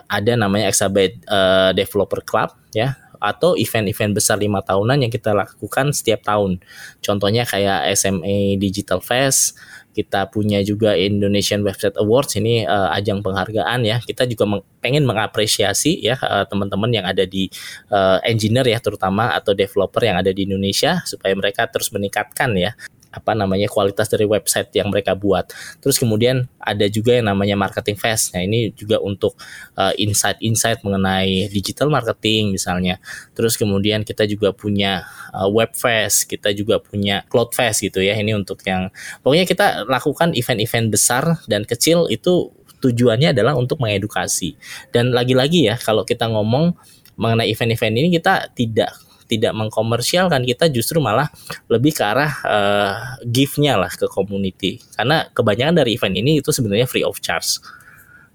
ada 0.05 0.33
namanya 0.37 0.69
Exabyte 0.69 1.25
uh, 1.25 1.73
Developer 1.73 2.21
Club 2.21 2.53
ya 2.77 2.93
atau 3.23 3.55
event-event 3.55 4.19
besar 4.19 4.35
lima 4.35 4.59
tahunan 4.59 5.07
yang 5.07 5.11
kita 5.11 5.31
lakukan 5.31 5.95
setiap 5.95 6.27
tahun. 6.27 6.59
Contohnya 6.99 7.47
kayak 7.47 7.87
SMA 7.95 8.59
Digital 8.59 8.99
Fest, 8.99 9.55
kita 9.95 10.27
punya 10.27 10.59
juga 10.59 10.99
Indonesian 10.99 11.63
Website 11.63 11.95
Awards 11.95 12.35
ini 12.35 12.67
uh, 12.67 12.91
ajang 12.91 13.23
penghargaan 13.23 13.87
ya. 13.87 14.03
Kita 14.03 14.27
juga 14.27 14.43
meng 14.43 14.61
pengen 14.83 15.07
mengapresiasi 15.07 16.03
ya 16.03 16.19
uh, 16.19 16.43
teman-teman 16.43 16.91
yang 16.91 17.07
ada 17.07 17.23
di 17.23 17.47
uh, 17.95 18.19
engineer 18.27 18.67
ya 18.67 18.83
terutama 18.83 19.31
atau 19.31 19.55
developer 19.55 20.03
yang 20.03 20.19
ada 20.19 20.35
di 20.35 20.43
Indonesia 20.43 20.99
supaya 21.07 21.31
mereka 21.31 21.71
terus 21.71 21.87
meningkatkan 21.95 22.51
ya 22.59 22.75
apa 23.13 23.37
namanya 23.37 23.69
kualitas 23.69 24.09
dari 24.09 24.25
website 24.25 24.73
yang 24.73 24.89
mereka 24.89 25.13
buat. 25.13 25.53
Terus 25.79 26.01
kemudian 26.01 26.49
ada 26.57 26.89
juga 26.89 27.13
yang 27.13 27.29
namanya 27.29 27.53
marketing 27.53 27.95
fest. 27.95 28.33
Nah, 28.33 28.41
ini 28.41 28.73
juga 28.73 28.97
untuk 28.97 29.37
uh, 29.77 29.93
insight-insight 29.93 30.81
mengenai 30.81 31.47
digital 31.53 31.93
marketing 31.93 32.49
misalnya. 32.49 32.97
Terus 33.37 33.53
kemudian 33.53 34.01
kita 34.01 34.25
juga 34.25 34.49
punya 34.49 35.05
uh, 35.29 35.45
web 35.45 35.69
fest, 35.77 36.25
kita 36.25 36.49
juga 36.57 36.81
punya 36.81 37.21
cloud 37.29 37.53
fest 37.53 37.85
gitu 37.85 38.01
ya. 38.01 38.17
Ini 38.17 38.33
untuk 38.33 38.65
yang 38.65 38.89
pokoknya 39.21 39.45
kita 39.45 39.85
lakukan 39.85 40.33
event-event 40.33 40.89
besar 40.89 41.23
dan 41.45 41.69
kecil 41.69 42.09
itu 42.09 42.49
tujuannya 42.81 43.31
adalah 43.31 43.53
untuk 43.55 43.79
mengedukasi. 43.79 44.57
Dan 44.89 45.13
lagi-lagi 45.13 45.69
ya 45.69 45.79
kalau 45.79 46.03
kita 46.03 46.27
ngomong 46.27 46.75
mengenai 47.15 47.47
event-event 47.53 47.95
ini 47.95 48.09
kita 48.09 48.49
tidak 48.57 48.91
tidak 49.37 49.53
mengkomersialkan 49.57 50.43
kita 50.47 50.69
justru 50.71 51.03
malah 51.03 51.29
lebih 51.67 51.93
ke 51.93 52.03
arah 52.03 52.31
uh, 52.45 52.95
gift-nya 53.25 53.75
lah 53.75 53.91
ke 53.91 54.07
community. 54.09 54.79
Karena 54.95 55.27
kebanyakan 55.29 55.83
dari 55.83 55.97
event 55.97 56.15
ini 56.15 56.39
itu 56.39 56.49
sebenarnya 56.49 56.87
free 56.87 57.05
of 57.05 57.19
charge. 57.19 57.59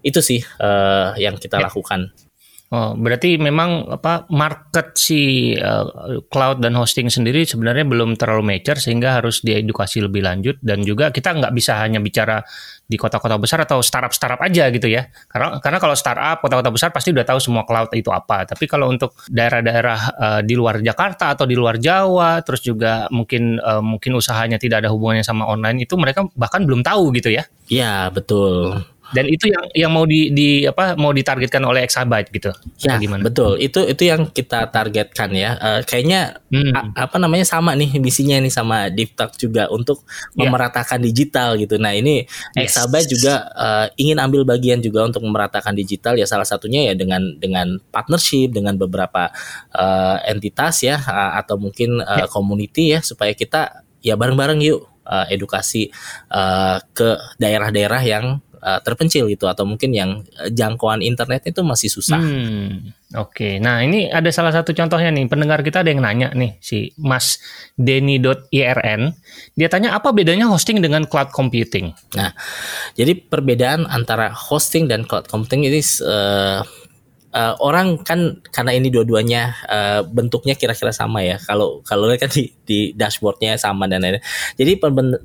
Itu 0.05 0.23
sih 0.23 0.45
uh, 0.63 1.19
yang 1.19 1.39
kita 1.41 1.59
ya. 1.59 1.67
lakukan 1.67 2.28
Oh, 2.69 2.93
berarti 2.93 3.41
memang 3.41 3.89
apa 3.89 4.29
market 4.29 4.93
si 4.93 5.57
uh, 5.57 6.21
cloud 6.29 6.61
dan 6.61 6.77
hosting 6.77 7.09
sendiri 7.09 7.49
sebenarnya 7.49 7.89
belum 7.89 8.21
terlalu 8.21 8.45
mature 8.45 8.77
sehingga 8.77 9.17
harus 9.17 9.41
diedukasi 9.41 10.05
lebih 10.05 10.21
lanjut 10.21 10.61
dan 10.61 10.85
juga 10.85 11.09
kita 11.09 11.33
nggak 11.33 11.57
bisa 11.57 11.81
hanya 11.81 11.97
bicara 11.97 12.45
di 12.85 13.01
kota-kota 13.01 13.41
besar 13.41 13.65
atau 13.65 13.81
startup-startup 13.81 14.37
aja 14.45 14.69
gitu 14.69 14.85
ya. 14.85 15.09
Karena 15.33 15.57
karena 15.65 15.81
kalau 15.81 15.97
startup 15.97 16.45
kota-kota 16.45 16.69
besar 16.69 16.93
pasti 16.93 17.09
udah 17.09 17.25
tahu 17.25 17.41
semua 17.41 17.65
cloud 17.65 17.89
itu 17.97 18.13
apa. 18.13 18.45
Tapi 18.45 18.69
kalau 18.69 18.93
untuk 18.93 19.17
daerah-daerah 19.33 20.01
uh, 20.21 20.41
di 20.45 20.53
luar 20.53 20.85
Jakarta 20.85 21.33
atau 21.33 21.49
di 21.49 21.57
luar 21.57 21.81
Jawa, 21.81 22.45
terus 22.45 22.61
juga 22.61 23.09
mungkin 23.09 23.57
uh, 23.65 23.81
mungkin 23.81 24.13
usahanya 24.13 24.61
tidak 24.61 24.85
ada 24.85 24.93
hubungannya 24.93 25.25
sama 25.25 25.49
online 25.49 25.89
itu 25.89 25.97
mereka 25.97 26.29
bahkan 26.37 26.69
belum 26.69 26.85
tahu 26.85 27.17
gitu 27.17 27.33
ya. 27.33 27.49
Iya, 27.73 28.13
betul. 28.13 28.77
Dan 29.09 29.25
itu 29.29 29.49
yang 29.49 29.65
yang 29.73 29.91
mau 29.93 30.05
di, 30.05 30.29
di 30.33 30.49
apa 30.69 30.93
mau 30.95 31.13
ditargetkan 31.17 31.65
oleh 31.65 31.85
Exabyte 31.85 32.29
gitu. 32.29 32.53
Ya, 32.85 33.01
gimana? 33.01 33.25
Betul. 33.25 33.57
Itu 33.57 33.89
itu 33.89 34.05
yang 34.05 34.29
kita 34.29 34.69
targetkan 34.69 35.33
ya. 35.33 35.57
Uh, 35.57 35.81
kayaknya 35.85 36.37
hmm. 36.53 36.73
a, 36.77 37.09
apa 37.09 37.17
namanya 37.17 37.49
sama 37.49 37.73
nih 37.73 37.97
misinya 37.97 38.37
nih 38.37 38.53
sama 38.53 38.93
DeepTalk 38.93 39.41
juga 39.41 39.73
untuk 39.73 40.05
yeah. 40.37 40.45
memeratakan 40.45 41.01
digital 41.01 41.57
gitu. 41.57 41.81
Nah, 41.81 41.97
ini 41.97 42.29
yes. 42.53 42.77
Exabyte 42.77 43.09
juga 43.09 43.49
uh, 43.57 43.87
ingin 43.97 44.21
ambil 44.21 44.45
bagian 44.45 44.85
juga 44.85 45.09
untuk 45.09 45.25
memeratakan 45.25 45.73
digital 45.73 46.21
ya 46.21 46.29
salah 46.29 46.45
satunya 46.45 46.93
ya 46.93 46.95
dengan 46.99 47.41
dengan 47.41 47.81
partnership 47.89 48.53
dengan 48.53 48.77
beberapa 48.77 49.33
uh, 49.73 50.21
entitas 50.29 50.85
ya 50.85 51.01
uh, 51.01 51.41
atau 51.41 51.57
mungkin 51.57 52.05
uh, 52.05 52.25
yeah. 52.25 52.29
community 52.29 52.93
ya 52.93 53.01
supaya 53.01 53.33
kita 53.33 53.85
ya 54.05 54.15
bareng-bareng 54.15 54.61
yuk 54.63 54.87
uh, 55.09 55.27
edukasi 55.33 55.89
uh, 56.31 56.79
ke 56.93 57.17
daerah-daerah 57.41 58.03
yang 58.05 58.45
uh, 58.61 58.81
terpencil 58.83 59.31
gitu 59.31 59.47
atau 59.47 59.65
mungkin 59.65 59.91
yang 59.95 60.23
uh, 60.39 60.51
jangkauan 60.51 61.01
internet 61.01 61.47
itu 61.49 61.61
masih 61.63 61.91
susah. 61.91 62.21
Hmm, 62.21 62.93
Oke, 63.17 63.33
okay. 63.33 63.53
nah 63.59 63.81
ini 63.81 64.11
ada 64.13 64.29
salah 64.29 64.53
satu 64.53 64.77
contohnya 64.77 65.09
nih 65.15 65.27
pendengar 65.31 65.65
kita 65.65 65.81
ada 65.81 65.91
yang 65.91 66.05
nanya 66.05 66.29
nih 66.37 66.61
si 66.61 66.93
Mas 67.01 67.41
Denny.irn 67.79 69.17
dia 69.57 69.69
tanya 69.71 69.97
apa 69.97 70.13
bedanya 70.13 70.47
hosting 70.51 70.83
dengan 70.85 71.09
cloud 71.09 71.33
computing? 71.33 71.95
Nah, 72.15 72.37
jadi 72.99 73.17
perbedaan 73.17 73.89
antara 73.89 74.31
hosting 74.35 74.87
dan 74.87 75.09
cloud 75.09 75.27
computing 75.31 75.67
ini 75.67 75.81
uh, 76.05 76.63
uh, 77.39 77.55
orang 77.63 78.03
kan 78.03 78.43
karena 78.51 78.75
ini 78.75 78.91
dua-duanya 78.91 79.55
uh, 79.71 80.01
bentuknya 80.03 80.59
kira-kira 80.59 80.91
sama 80.91 81.23
ya. 81.23 81.39
Kalau 81.39 81.81
kalau 81.87 82.11
kan 82.19 82.27
di, 82.35 82.51
di 82.67 82.91
dashboardnya 82.99 83.55
sama 83.55 83.87
dan 83.87 84.03
lain-lain. 84.03 84.25
Jadi 84.59 84.73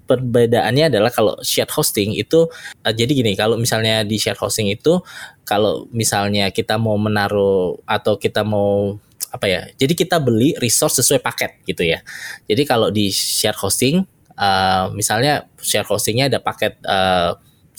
perbedaannya 0.05 0.93
adalah 0.93 1.09
kalau 1.09 1.33
shared 1.41 1.73
hosting 1.73 2.13
itu 2.13 2.45
uh, 2.85 2.93
jadi 2.93 3.09
gini. 3.09 3.33
Kalau 3.33 3.57
misalnya 3.57 4.05
di 4.05 4.21
shared 4.21 4.37
hosting 4.37 4.69
itu 4.69 5.01
kalau 5.43 5.89
misalnya 5.89 6.53
kita 6.53 6.77
mau 6.77 6.95
menaruh 7.01 7.81
atau 7.89 8.21
kita 8.21 8.45
mau 8.45 8.93
apa 9.33 9.45
ya? 9.49 9.61
Jadi 9.73 9.97
kita 9.97 10.21
beli 10.21 10.53
resource 10.61 11.01
sesuai 11.01 11.25
paket 11.25 11.65
gitu 11.65 11.81
ya. 11.81 12.05
Jadi 12.45 12.61
kalau 12.69 12.93
di 12.93 13.09
shared 13.09 13.57
hosting 13.57 14.05
uh, 14.37 14.93
misalnya 14.93 15.49
shared 15.57 15.89
hostingnya 15.89 16.29
ada 16.29 16.37
paket 16.37 16.77
uh, 16.85 17.33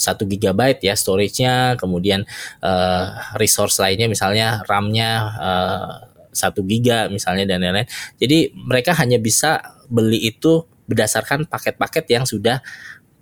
satu 0.05 0.29
gigabyte 0.29 0.85
ya 0.85 0.93
storage-nya, 0.93 1.81
kemudian 1.81 2.29
uh, 2.61 3.35
resource 3.41 3.81
lainnya 3.81 4.13
misalnya 4.13 4.61
RAM-nya 4.69 5.11
uh, 5.41 5.93
satu 6.35 6.61
giga 6.69 7.09
misalnya 7.09 7.49
dan 7.49 7.65
lain-lain. 7.65 7.89
Jadi 8.21 8.53
mereka 8.53 8.93
hanya 9.01 9.17
bisa 9.17 9.63
beli 9.89 10.29
itu 10.29 10.69
berdasarkan 10.85 11.49
paket-paket 11.49 12.05
yang 12.13 12.29
sudah 12.29 12.61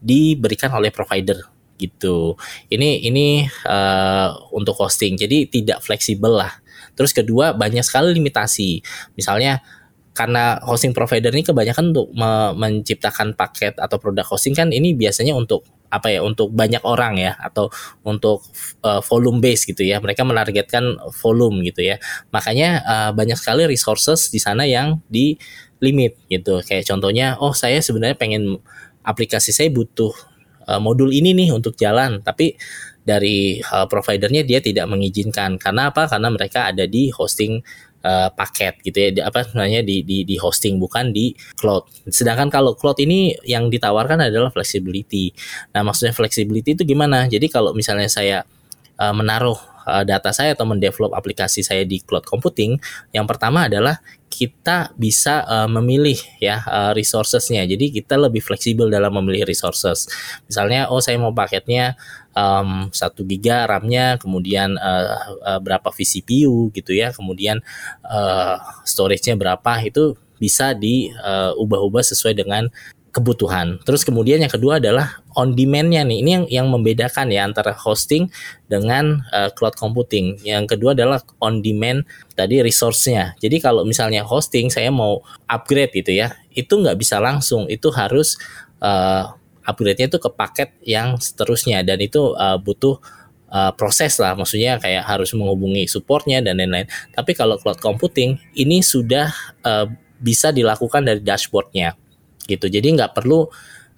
diberikan 0.02 0.74
oleh 0.74 0.90
provider 0.90 1.38
gitu. 1.78 2.34
Ini 2.66 3.06
ini 3.06 3.46
uh, 3.66 4.34
untuk 4.50 4.74
hosting. 4.82 5.14
Jadi 5.14 5.46
tidak 5.46 5.78
fleksibel 5.84 6.34
lah. 6.42 6.50
Terus 6.98 7.14
kedua 7.14 7.54
banyak 7.54 7.86
sekali 7.86 8.10
limitasi. 8.14 8.82
Misalnya 9.14 9.62
karena 10.12 10.60
hosting 10.60 10.92
provider 10.92 11.32
ini 11.32 11.40
kebanyakan 11.40 11.94
untuk 11.94 12.12
me 12.12 12.52
menciptakan 12.52 13.32
paket 13.32 13.80
atau 13.80 13.96
produk 13.96 14.26
hosting 14.28 14.52
kan 14.52 14.68
ini 14.68 14.92
biasanya 14.92 15.32
untuk 15.32 15.64
apa 15.92 16.08
ya 16.08 16.24
untuk 16.24 16.48
banyak 16.48 16.80
orang 16.88 17.20
ya 17.20 17.36
atau 17.36 17.68
untuk 18.00 18.40
uh, 18.80 19.04
volume 19.04 19.44
base 19.44 19.68
gitu 19.68 19.84
ya. 19.84 20.00
Mereka 20.00 20.24
menargetkan 20.24 20.96
volume 21.20 21.60
gitu 21.68 21.84
ya. 21.84 22.00
Makanya 22.32 22.80
uh, 22.82 23.10
banyak 23.12 23.36
sekali 23.36 23.68
resources 23.68 24.32
di 24.32 24.40
sana 24.40 24.64
yang 24.64 25.04
di 25.12 25.36
limit 25.84 26.16
gitu. 26.32 26.64
Kayak 26.64 26.88
contohnya 26.88 27.36
oh 27.36 27.52
saya 27.52 27.84
sebenarnya 27.84 28.16
pengen 28.16 28.56
aplikasi 29.04 29.52
saya 29.52 29.68
butuh 29.68 30.16
uh, 30.64 30.80
modul 30.80 31.12
ini 31.12 31.36
nih 31.36 31.52
untuk 31.52 31.76
jalan 31.76 32.24
tapi 32.24 32.56
dari 33.02 33.58
uh, 33.60 33.84
providernya 33.90 34.46
dia 34.46 34.62
tidak 34.62 34.88
mengizinkan. 34.88 35.60
Karena 35.60 35.90
apa? 35.90 36.06
Karena 36.08 36.30
mereka 36.32 36.70
ada 36.70 36.86
di 36.86 37.10
hosting 37.10 37.60
uh, 38.02 38.28
paket 38.34 38.78
gitu 38.84 38.98
ya 38.98 39.26
apa 39.26 39.46
sebenarnya 39.46 39.80
di, 39.86 40.02
di 40.04 40.22
di 40.26 40.36
hosting 40.36 40.76
bukan 40.76 41.10
di 41.14 41.32
cloud. 41.56 41.86
Sedangkan 42.10 42.50
kalau 42.52 42.74
cloud 42.76 42.98
ini 43.00 43.34
yang 43.46 43.70
ditawarkan 43.70 44.28
adalah 44.28 44.50
flexibility. 44.50 45.32
Nah, 45.72 45.86
maksudnya 45.86 46.12
flexibility 46.12 46.76
itu 46.76 46.82
gimana? 46.84 47.26
Jadi 47.30 47.48
kalau 47.48 47.72
misalnya 47.72 48.10
saya 48.10 48.44
uh, 48.98 49.14
menaruh 49.14 49.71
uh, 49.86 50.04
data 50.06 50.30
saya 50.34 50.54
atau 50.56 50.66
mendevelop 50.68 51.12
aplikasi 51.14 51.62
saya 51.64 51.82
di 51.86 52.02
cloud 52.02 52.26
computing, 52.26 52.78
yang 53.10 53.26
pertama 53.26 53.66
adalah 53.70 54.00
kita 54.32 54.96
bisa 54.96 55.44
uh, 55.44 55.68
memilih 55.68 56.16
ya 56.40 56.64
uh, 56.64 56.92
resourcesnya. 56.96 57.68
Jadi 57.68 57.92
kita 57.92 58.16
lebih 58.16 58.40
fleksibel 58.40 58.88
dalam 58.88 59.12
memilih 59.20 59.44
resources. 59.44 60.08
Misalnya, 60.48 60.88
oh 60.88 61.04
saya 61.04 61.20
mau 61.20 61.36
paketnya 61.36 62.00
um, 62.32 62.88
1 62.88 62.96
giga 63.28 63.68
RAM-nya, 63.68 64.16
kemudian 64.16 64.80
uh, 64.80 65.36
uh, 65.44 65.60
berapa 65.60 65.92
vCPU 65.92 66.72
gitu 66.72 66.96
ya, 66.96 67.12
kemudian 67.12 67.60
uh, 68.08 68.56
storage-nya 68.88 69.36
berapa 69.36 69.72
itu 69.84 70.16
bisa 70.40 70.74
diubah-ubah 70.74 72.02
sesuai 72.02 72.34
dengan 72.34 72.66
kebutuhan. 73.12 73.76
Terus 73.84 74.08
kemudian 74.08 74.40
yang 74.40 74.48
kedua 74.48 74.80
adalah 74.80 75.20
on 75.36 75.52
demand-nya 75.52 76.02
nih. 76.08 76.18
Ini 76.24 76.30
yang 76.32 76.44
yang 76.48 76.66
membedakan 76.72 77.28
ya 77.28 77.44
antara 77.44 77.76
hosting 77.76 78.32
dengan 78.66 79.20
uh, 79.30 79.52
cloud 79.52 79.76
computing. 79.76 80.40
Yang 80.40 80.74
kedua 80.76 80.96
adalah 80.96 81.20
on 81.38 81.60
demand 81.60 82.08
tadi 82.32 82.64
resource-nya. 82.64 83.36
Jadi 83.36 83.60
kalau 83.60 83.84
misalnya 83.84 84.24
hosting 84.24 84.72
saya 84.72 84.88
mau 84.88 85.20
upgrade 85.44 85.92
gitu 85.92 86.16
ya, 86.16 86.32
itu 86.56 86.72
nggak 86.72 86.96
bisa 86.96 87.20
langsung. 87.20 87.68
Itu 87.68 87.92
harus 87.92 88.40
uh, 88.80 89.36
upgrade-nya 89.68 90.08
itu 90.08 90.18
ke 90.18 90.30
paket 90.32 90.72
yang 90.82 91.20
seterusnya 91.20 91.84
dan 91.84 92.00
itu 92.00 92.32
uh, 92.34 92.56
butuh 92.58 92.98
uh, 93.52 93.70
proses 93.76 94.18
lah 94.18 94.34
maksudnya 94.34 94.80
kayak 94.82 95.06
harus 95.06 95.30
menghubungi 95.38 95.86
supportnya 95.86 96.42
dan 96.42 96.58
lain-lain 96.58 96.90
tapi 97.14 97.36
kalau 97.36 97.54
cloud 97.62 97.78
computing 97.78 98.42
ini 98.58 98.82
sudah 98.82 99.30
uh, 99.62 99.86
bisa 100.18 100.50
dilakukan 100.50 101.06
dari 101.06 101.22
dashboardnya 101.22 101.94
gitu 102.46 102.66
jadi 102.66 102.84
nggak 102.84 103.12
perlu 103.14 103.46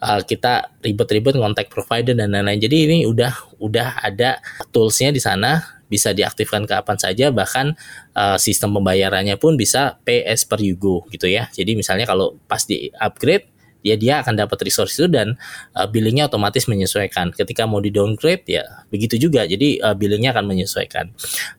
uh, 0.05 0.21
kita 0.25 0.75
ribet-ribet 0.85 1.37
ngontak 1.37 1.73
provider 1.73 2.13
dan 2.13 2.33
lain-lain 2.33 2.61
jadi 2.61 2.77
ini 2.89 2.99
udah 3.09 3.61
udah 3.61 4.05
ada 4.05 4.41
toolsnya 4.73 5.11
di 5.15 5.21
sana 5.23 5.65
bisa 5.85 6.11
diaktifkan 6.17 6.65
kapan 6.65 6.97
saja 6.97 7.29
bahkan 7.31 7.77
uh, 8.17 8.41
sistem 8.41 8.75
pembayarannya 8.77 9.37
pun 9.37 9.55
bisa 9.55 10.01
as 10.05 10.43
per 10.43 10.59
you 10.61 10.75
go 10.75 11.05
gitu 11.13 11.29
ya 11.29 11.49
jadi 11.53 11.77
misalnya 11.77 12.09
kalau 12.09 12.41
pas 12.49 12.65
di 12.65 12.89
upgrade 12.99 13.55
ya 13.85 13.95
dia 14.01 14.25
akan 14.25 14.35
dapat 14.35 14.65
resource 14.65 14.97
itu 14.97 15.07
dan 15.13 15.37
uh, 15.77 15.85
billingnya 15.85 16.33
otomatis 16.33 16.65
menyesuaikan. 16.67 17.37
Ketika 17.37 17.69
mau 17.69 17.85
di 17.85 17.93
downgrade 17.93 18.49
ya 18.49 18.65
begitu 18.89 19.21
juga. 19.21 19.45
Jadi 19.45 19.79
uh, 19.79 19.93
billingnya 19.93 20.33
akan 20.33 20.49
menyesuaikan. 20.49 21.13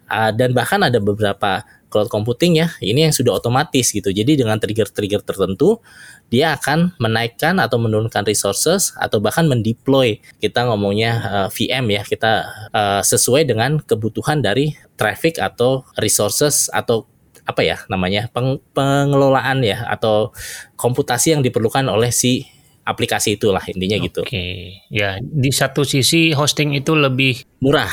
Uh, 0.09 0.33
dan 0.33 0.57
bahkan 0.57 0.81
ada 0.81 0.97
beberapa 0.97 1.61
cloud 1.95 2.11
computing 2.11 2.59
ya 2.59 2.67
ini 2.83 3.07
yang 3.07 3.15
sudah 3.15 3.39
otomatis 3.39 3.95
gitu. 3.95 4.11
Jadi 4.11 4.35
dengan 4.35 4.59
trigger-trigger 4.59 5.23
tertentu 5.23 5.79
dia 6.27 6.59
akan 6.59 6.99
menaikkan 6.99 7.55
atau 7.63 7.79
menurunkan 7.79 8.27
resources 8.27 8.91
atau 8.99 9.23
bahkan 9.23 9.47
mendeploy 9.47 10.19
kita 10.43 10.67
ngomongnya 10.67 11.11
uh, 11.23 11.47
VM 11.47 11.87
ya 11.95 12.03
kita 12.03 12.33
uh, 12.75 12.99
sesuai 12.99 13.47
dengan 13.47 13.79
kebutuhan 13.79 14.43
dari 14.43 14.75
traffic 14.99 15.39
atau 15.39 15.87
resources 15.95 16.67
atau 16.75 17.07
apa 17.45 17.61
ya 17.61 17.77
namanya 17.87 18.27
peng, 18.33 18.57
pengelolaan 18.73 19.61
ya 19.61 19.85
atau 19.85 20.33
komputasi 20.75 21.37
yang 21.37 21.45
diperlukan 21.45 21.85
oleh 21.87 22.09
si 22.09 22.49
aplikasi 22.85 23.37
itulah 23.37 23.61
intinya 23.65 23.97
gitu. 23.97 24.21
Oke, 24.21 24.81
ya 24.93 25.17
di 25.21 25.49
satu 25.49 25.81
sisi 25.85 26.33
hosting 26.33 26.77
itu 26.77 26.93
lebih 26.93 27.41
murah, 27.61 27.89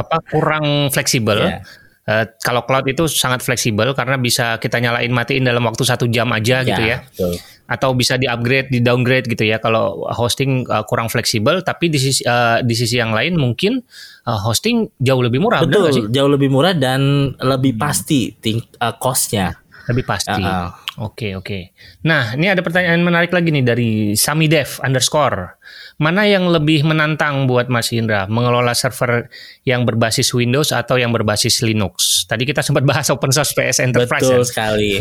apa 0.00 0.18
kurang 0.26 0.90
fleksibel. 0.90 1.38
Yeah. 1.38 1.62
Uh, 2.06 2.22
kalau 2.38 2.62
cloud 2.62 2.86
itu 2.86 3.10
sangat 3.10 3.42
fleksibel 3.42 3.90
karena 3.90 4.14
bisa 4.14 4.62
kita 4.62 4.78
nyalain 4.78 5.10
matiin 5.10 5.42
dalam 5.42 5.66
waktu 5.66 5.82
satu 5.82 6.06
jam 6.06 6.30
aja 6.30 6.62
yeah, 6.62 6.68
gitu 6.70 6.82
ya. 6.86 6.98
Betul. 7.02 7.34
Atau 7.66 7.98
bisa 7.98 8.14
di 8.14 8.30
upgrade, 8.30 8.70
di 8.70 8.78
downgrade 8.78 9.26
gitu 9.26 9.42
ya. 9.42 9.58
Kalau 9.58 10.06
hosting 10.14 10.62
uh, 10.70 10.86
kurang 10.86 11.10
fleksibel, 11.10 11.66
tapi 11.66 11.90
di 11.90 11.98
sisi 11.98 12.22
uh, 12.22 12.62
di 12.62 12.78
sisi 12.78 13.02
yang 13.02 13.10
lain 13.10 13.34
mungkin 13.34 13.82
uh, 14.22 14.38
hosting 14.38 14.86
jauh 15.02 15.18
lebih 15.18 15.42
murah. 15.42 15.66
Betul, 15.66 16.06
jauh 16.14 16.30
lebih 16.30 16.46
murah 16.46 16.78
dan 16.78 17.34
lebih 17.42 17.74
hmm. 17.74 17.82
pasti 17.82 18.30
ting 18.38 18.62
uh, 18.78 18.94
costnya. 18.94 19.65
Lebih 19.86 20.04
pasti. 20.04 20.42
Uh 20.42 20.70
-uh. 20.70 20.70
Oke 20.96 21.36
oke. 21.36 21.76
Nah 22.08 22.32
ini 22.32 22.48
ada 22.48 22.64
pertanyaan 22.64 23.04
menarik 23.04 23.28
lagi 23.28 23.52
nih 23.52 23.64
dari 23.64 23.90
Samidev 24.16 24.80
underscore. 24.80 25.60
Mana 26.00 26.24
yang 26.24 26.48
lebih 26.48 26.88
menantang 26.88 27.44
buat 27.44 27.68
Mas 27.68 27.92
Indra 27.92 28.24
mengelola 28.28 28.72
server 28.72 29.28
yang 29.68 29.84
berbasis 29.84 30.32
Windows 30.32 30.72
atau 30.72 30.96
yang 30.96 31.12
berbasis 31.12 31.60
Linux? 31.60 32.24
Tadi 32.24 32.48
kita 32.48 32.64
sempat 32.64 32.88
bahas 32.88 33.12
open 33.12 33.28
source 33.28 33.52
PS 33.52 33.84
Enterprise. 33.84 34.24
Betul 34.24 34.42
ya? 34.42 34.48
sekali. 34.48 34.92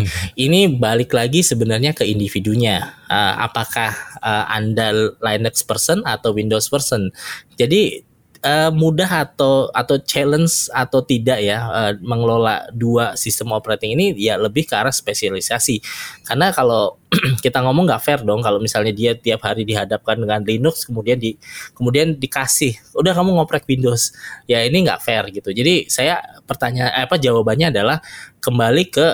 ini 0.46 0.68
balik 0.68 1.16
lagi 1.16 1.42
sebenarnya 1.42 1.96
ke 1.96 2.04
individunya. 2.04 2.96
Uh, 3.08 3.48
apakah 3.48 3.96
uh, 4.20 4.46
anda 4.52 5.16
Linux 5.24 5.64
person 5.64 6.04
atau 6.04 6.36
Windows 6.36 6.68
person? 6.68 7.08
Jadi 7.56 8.04
uh, 8.44 8.72
mudah 8.74 9.30
atau 9.30 9.70
atau 9.72 9.96
challenge 10.02 10.68
atau 10.74 11.00
tidak 11.06 11.40
ya 11.40 11.64
uh, 11.64 11.92
mengelola 12.02 12.68
dua 12.74 13.16
sistem 13.16 13.54
operating 13.56 13.96
ini 13.96 14.18
ya 14.18 14.36
lebih 14.36 14.68
ke 14.68 14.74
arah 14.76 14.92
spesialisasi. 14.92 15.80
Karena 16.26 16.52
kalau 16.52 17.00
kita 17.46 17.62
ngomong 17.64 17.88
nggak 17.88 18.02
fair 18.04 18.20
dong 18.26 18.42
kalau 18.44 18.60
misalnya 18.60 18.92
dia 18.92 19.16
tiap 19.16 19.46
hari 19.46 19.64
dihadapkan 19.64 20.20
dengan 20.20 20.42
Linux 20.44 20.84
kemudian 20.84 21.22
di 21.22 21.38
kemudian 21.78 22.18
dikasih 22.18 22.76
udah 22.98 23.14
kamu 23.16 23.38
ngoprek 23.40 23.70
Windows. 23.70 24.12
Ya 24.50 24.66
ini 24.66 24.84
nggak 24.84 25.00
fair 25.00 25.24
gitu. 25.32 25.54
Jadi 25.56 25.88
saya 25.88 26.20
pertanyaan 26.44 26.92
eh, 26.92 27.04
apa 27.06 27.16
jawabannya 27.22 27.72
adalah 27.72 28.02
kembali 28.42 28.86
ke 28.92 29.08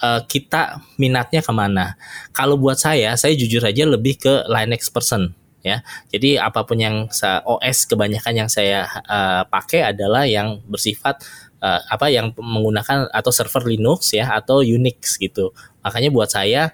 kita 0.00 0.80
minatnya 0.96 1.44
ke 1.44 1.52
mana. 1.52 1.92
Kalau 2.32 2.56
buat 2.56 2.80
saya 2.80 3.12
saya 3.20 3.36
jujur 3.36 3.60
aja 3.60 3.84
lebih 3.84 4.16
ke 4.16 4.48
Linux 4.48 4.88
person 4.88 5.36
ya. 5.60 5.84
Jadi 6.08 6.40
apa 6.40 6.64
pun 6.64 6.80
yang 6.80 7.08
OS 7.46 7.88
kebanyakan 7.88 8.46
yang 8.46 8.50
saya 8.50 8.88
uh, 9.06 9.44
pakai 9.48 9.92
adalah 9.92 10.24
yang 10.24 10.60
bersifat 10.68 11.20
uh, 11.60 11.80
apa 11.88 12.08
yang 12.08 12.32
menggunakan 12.36 13.08
atau 13.12 13.30
server 13.30 13.68
Linux 13.68 14.12
ya 14.16 14.32
atau 14.32 14.64
Unix 14.64 15.20
gitu. 15.20 15.52
Makanya 15.84 16.10
buat 16.12 16.28
saya 16.32 16.72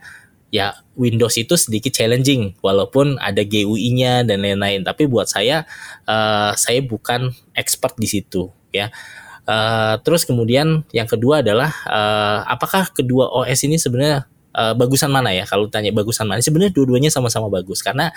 ya 0.55 0.79
Windows 0.95 1.35
itu 1.37 1.59
sedikit 1.59 1.93
challenging 1.93 2.55
walaupun 2.63 3.19
ada 3.19 3.43
GUI-nya 3.43 4.23
dan 4.23 4.43
lain-lain. 4.43 4.87
Tapi 4.87 5.11
buat 5.11 5.27
saya 5.27 5.67
uh, 6.07 6.55
saya 6.55 6.81
bukan 6.83 7.35
expert 7.53 7.99
di 7.99 8.09
situ 8.09 8.51
ya. 8.71 8.91
Uh, 9.47 9.95
terus 10.03 10.27
kemudian 10.27 10.83
yang 10.91 11.07
kedua 11.07 11.39
adalah 11.39 11.71
uh, 11.87 12.43
apakah 12.51 12.91
kedua 12.91 13.31
OS 13.31 13.63
ini 13.63 13.79
sebenarnya 13.79 14.27
uh, 14.57 14.73
bagusan 14.73 15.13
mana 15.13 15.37
ya? 15.37 15.45
Kalau 15.45 15.69
tanya 15.69 15.93
bagusan 15.93 16.25
mana, 16.25 16.41
sebenarnya 16.41 16.73
dua-duanya 16.73 17.13
sama-sama 17.13 17.53
bagus 17.53 17.85
karena 17.85 18.09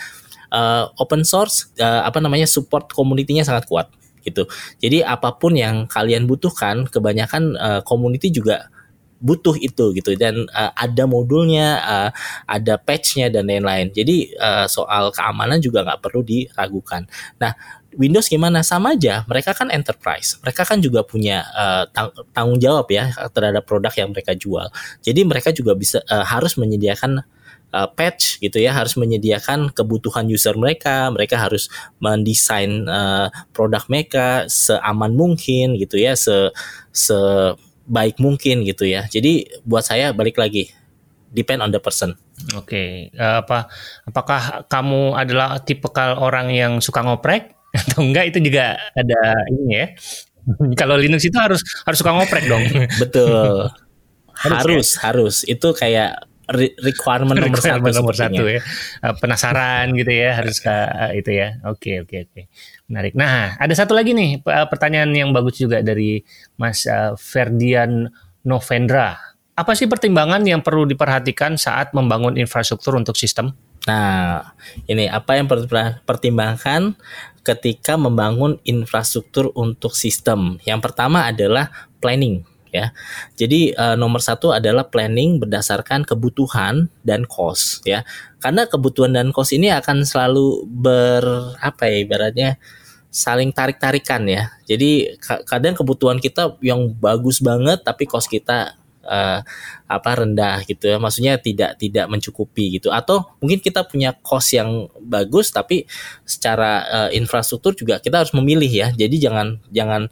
uh, 0.56 0.88
open 0.98 1.28
source 1.28 1.70
uh, 1.78 2.08
apa 2.08 2.24
namanya 2.24 2.48
support 2.48 2.90
community-nya 2.96 3.44
sangat 3.44 3.68
kuat 3.68 3.92
gitu. 4.24 4.48
Jadi 4.80 5.04
apa 5.04 5.36
pun 5.36 5.56
yang 5.56 5.86
kalian 5.88 6.28
butuhkan, 6.28 6.88
kebanyakan 6.88 7.56
uh, 7.60 7.82
community 7.84 8.32
juga 8.32 8.72
butuh 9.20 9.60
itu 9.60 9.92
gitu 9.92 10.16
dan 10.16 10.48
uh, 10.56 10.72
ada 10.76 11.04
modulnya, 11.04 11.68
uh, 11.84 12.10
ada 12.48 12.80
patchnya 12.80 13.28
dan 13.28 13.52
lain-lain. 13.52 13.92
Jadi 13.92 14.32
uh, 14.40 14.66
soal 14.66 15.12
keamanan 15.12 15.60
juga 15.60 15.84
nggak 15.84 16.00
perlu 16.00 16.24
diragukan. 16.24 17.04
Nah 17.40 17.52
Windows 17.98 18.30
gimana? 18.30 18.62
Sama 18.62 18.94
aja 18.94 19.26
mereka 19.26 19.58
kan 19.58 19.74
enterprise. 19.74 20.38
Mereka 20.46 20.62
kan 20.68 20.78
juga 20.78 21.02
punya 21.02 21.42
uh, 21.54 21.84
tang 21.90 22.14
tanggung 22.36 22.62
jawab 22.62 22.86
ya 22.94 23.10
terhadap 23.34 23.66
produk 23.66 23.94
yang 23.98 24.14
mereka 24.14 24.38
jual. 24.38 24.70
Jadi 25.02 25.22
mereka 25.26 25.50
juga 25.50 25.74
bisa 25.74 26.02
uh, 26.06 26.26
harus 26.26 26.54
menyediakan 26.60 27.26
uh, 27.74 27.90
patch 27.90 28.42
gitu 28.42 28.62
ya 28.62 28.74
harus 28.78 28.94
menyediakan 28.94 29.74
kebutuhan 29.74 30.30
user 30.30 30.54
mereka. 30.54 31.10
Mereka 31.10 31.38
harus 31.38 31.70
mendesain 31.98 32.86
uh, 32.86 33.34
produk 33.54 33.82
mereka 33.90 34.46
seaman 34.46 35.18
mungkin 35.18 35.74
gitu 35.78 35.98
ya 35.98 36.14
se 36.14 36.54
sebaik 36.94 38.22
mungkin 38.22 38.66
gitu 38.70 38.86
ya. 38.86 39.10
Jadi 39.10 39.50
buat 39.66 39.82
saya 39.82 40.14
balik 40.14 40.38
lagi 40.38 40.70
depend 41.34 41.66
on 41.66 41.74
the 41.74 41.82
person. 41.82 42.14
Oke 42.56 43.12
okay. 43.12 43.18
apa 43.20 43.68
apakah 44.08 44.64
kamu 44.72 45.18
adalah 45.20 45.60
tipe 45.60 45.92
orang 46.00 46.56
yang 46.56 46.80
suka 46.80 47.04
ngoprek 47.04 47.59
atau 47.74 48.00
enggak 48.02 48.34
itu 48.34 48.40
juga 48.50 48.78
ada 48.94 49.22
ini 49.52 49.66
ya. 49.74 49.86
Kalau 50.82 50.96
Linux 50.98 51.26
itu 51.26 51.38
harus 51.38 51.62
harus 51.86 51.98
suka 52.00 52.12
ngoprek 52.16 52.46
dong. 52.50 52.64
Betul. 52.98 53.70
Harus 54.40 54.64
harus, 54.64 54.88
ya? 54.96 55.00
harus. 55.04 55.36
Itu 55.52 55.76
kayak 55.76 56.30
requirement 56.80 57.38
nomor 57.38 57.60
satu 57.62 57.92
nomor 57.92 58.16
satu 58.16 58.44
ya. 58.48 58.64
Eh, 59.04 59.16
penasaran 59.22 59.94
gitu 59.94 60.10
ya 60.10 60.32
harus 60.40 60.64
ke 60.64 60.72
eh, 60.72 61.20
itu 61.20 61.32
ya. 61.36 61.60
Oke 61.68 62.02
oke 62.02 62.16
oke. 62.24 62.42
Menarik. 62.88 63.14
Nah 63.20 63.60
ada 63.60 63.74
satu 63.76 63.94
lagi 63.94 64.16
nih 64.16 64.40
eh, 64.42 64.68
pertanyaan 64.72 65.12
yang 65.12 65.30
bagus 65.36 65.62
juga 65.62 65.84
dari 65.84 66.24
Mas 66.58 66.88
Ferdian 67.20 68.08
Novendra. 68.48 69.20
Apa 69.60 69.76
sih 69.76 69.92
pertimbangan 69.92 70.40
yang 70.48 70.64
perlu 70.64 70.88
diperhatikan 70.88 71.60
saat 71.60 71.92
membangun 71.92 72.40
infrastruktur 72.40 72.96
untuk 72.96 73.20
sistem? 73.20 73.52
Nah, 73.88 74.56
ini 74.88 75.08
apa 75.08 75.40
yang 75.40 75.48
perlu 75.48 75.68
dipertimbangkan 75.68 76.96
ketika 77.50 77.98
membangun 77.98 78.62
infrastruktur 78.62 79.50
untuk 79.58 79.98
sistem? 79.98 80.62
Yang 80.62 80.86
pertama 80.86 81.26
adalah 81.26 81.74
planning 81.98 82.46
ya. 82.70 82.94
Jadi 83.34 83.74
uh, 83.74 83.98
nomor 83.98 84.22
satu 84.22 84.54
adalah 84.54 84.86
planning 84.86 85.42
berdasarkan 85.42 86.06
kebutuhan 86.06 86.88
dan 87.02 87.26
cost 87.26 87.82
ya. 87.86 88.06
Karena 88.38 88.70
kebutuhan 88.70 89.18
dan 89.18 89.34
cost 89.34 89.58
ini 89.58 89.74
akan 89.74 90.06
selalu 90.06 90.64
ber 90.70 91.26
apa 91.60 91.90
ya 91.90 91.98
ibaratnya 92.06 92.50
saling 93.10 93.50
tarik-tarikan 93.50 94.30
ya. 94.30 94.54
Jadi 94.70 95.18
kadang 95.50 95.74
kebutuhan 95.74 96.22
kita 96.22 96.62
yang 96.62 96.94
bagus 96.94 97.42
banget 97.42 97.82
tapi 97.82 98.06
cost 98.06 98.30
kita 98.30 98.78
uh, 99.06 99.40
apa 99.88 100.10
rendah 100.16 100.64
gitu 100.68 100.90
ya. 100.90 100.98
Maksudnya 100.98 101.38
tidak 101.40 101.80
tidak 101.80 102.06
mencukupi 102.08 102.80
gitu. 102.80 102.92
Atau 102.92 103.36
mungkin 103.40 103.60
kita 103.60 103.86
punya 103.88 104.16
cost 104.20 104.56
yang 104.56 104.88
bagus 105.00 105.52
tapi 105.52 105.86
secara 106.24 106.72
uh, 106.88 107.10
infrastruktur 107.12 107.76
juga 107.76 108.00
kita 108.00 108.24
harus 108.26 108.34
memilih 108.36 108.70
ya. 108.70 108.88
Jadi 108.96 109.16
jangan 109.20 109.60
jangan 109.70 110.08